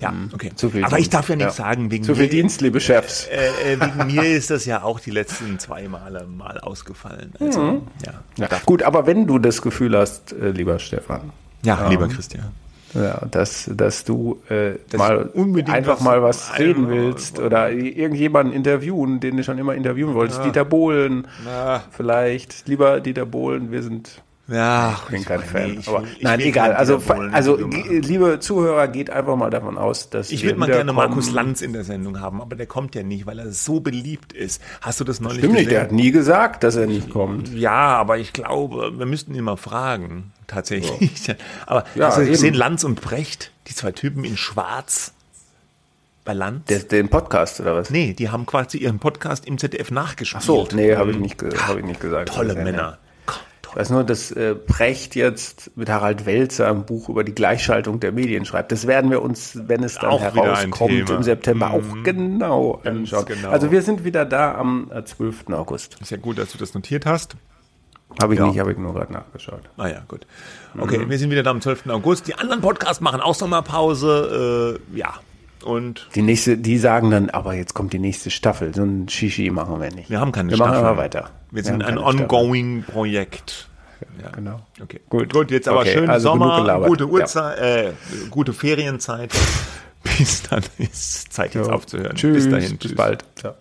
[0.00, 0.50] Ja, okay.
[0.54, 1.64] Zu viel Aber ich darf ja nichts ja.
[1.64, 3.26] sagen, wegen Zu viel mir, Dienst, liebe Chefs.
[3.26, 7.32] Äh, äh, wegen mir ist das ja auch die letzten zwei Male mal ausgefallen.
[7.38, 7.82] Also, Mhm.
[8.06, 8.12] ja.
[8.38, 8.48] Ja.
[8.66, 11.32] Gut, aber wenn du das Gefühl hast, äh, lieber Stefan,
[11.64, 12.46] Ja, lieber Christian.
[12.94, 15.30] ja, dass, dass du äh, Dass mal
[15.66, 20.44] einfach mal was reden willst oder irgendjemanden interviewen, den du schon immer interviewen wolltest.
[20.44, 21.84] Dieter Bohlen, Na.
[21.90, 22.66] vielleicht.
[22.68, 24.22] Lieber Dieter Bohlen, wir sind
[24.52, 25.78] Ja, Ich bin kein nee, Fan.
[25.78, 26.74] ich aber ich nein, egal.
[26.74, 30.92] Also, Bohlen also liebe Zuhörer, geht einfach mal davon aus, dass Ich würde mal gerne.
[30.92, 34.32] Markus Lanz in der Sendung haben, aber der kommt ja nicht, weil er so beliebt
[34.32, 34.60] ist.
[34.80, 37.52] Hast du das neulich Stimmt nicht, der hat nie gesagt, dass er nicht kommt.
[37.54, 41.34] Ja, aber ich glaube, wir müssten ihn mal fragen, tatsächlich.
[41.66, 45.14] Aber Ja, hast du gesehen, Lanz und Brecht, die zwei Typen in Schwarz
[46.24, 46.66] bei Lanz?
[46.66, 47.90] Der, den Podcast oder was?
[47.90, 50.42] nee, die haben quasi ihren Podcast im ZDF nachgespielt.
[50.42, 52.28] Ach so, nee, habe ich, nicht hab ich nicht gesagt.
[52.28, 52.98] Tolle Ja, Männer.
[53.72, 58.00] Ich weiß nur, dass äh, Brecht jetzt mit Harald Welzer ein Buch über die Gleichschaltung
[58.00, 58.70] der Medien schreibt.
[58.70, 63.24] Das werden wir uns, wenn es dann Auch herauskommt im September, auch genau anschauen.
[63.24, 63.48] genau.
[63.50, 65.48] Also wir sind wieder da am äh, 12.
[65.52, 65.96] August.
[66.02, 67.34] Ist ja gut, dass du das notiert hast.
[68.20, 68.46] Habe ich Ja.
[68.46, 69.62] nicht, habe ich nur gerade nachgeschaut.
[69.78, 70.26] Ah ja, gut.
[70.78, 71.86] Okay, wir sind wieder da am 12.
[71.88, 72.28] August.
[72.28, 74.78] Die anderen Podcasts machen auch Sommerpause.
[74.94, 75.14] Äh, ja.
[75.64, 78.74] Und Die nächste, die sagen dann, aber jetzt kommt die nächste Staffel.
[78.74, 80.10] So ein Shishi machen wir nicht.
[80.10, 80.72] wir haben keine wir Staffel.
[80.74, 81.30] machen aber weiter.
[81.52, 82.20] Wir sind ein keine Staffel.
[82.22, 83.68] ongoing Projekt.
[84.20, 84.30] Ja.
[84.30, 84.60] Genau.
[84.82, 85.00] Okay.
[85.08, 85.32] Gut.
[85.32, 87.10] Gut, jetzt aber Okay, schön also Sommer, gute Ja.
[87.10, 87.92] Uhrzeit, äh,
[88.30, 89.30] gute Ferienzeit.
[90.02, 92.16] Bis dann ist Zeit jetzt aufzuhören.
[92.16, 92.76] Tschüss, bis dahin.
[92.78, 93.24] bis bald.
[93.44, 93.54] Ja.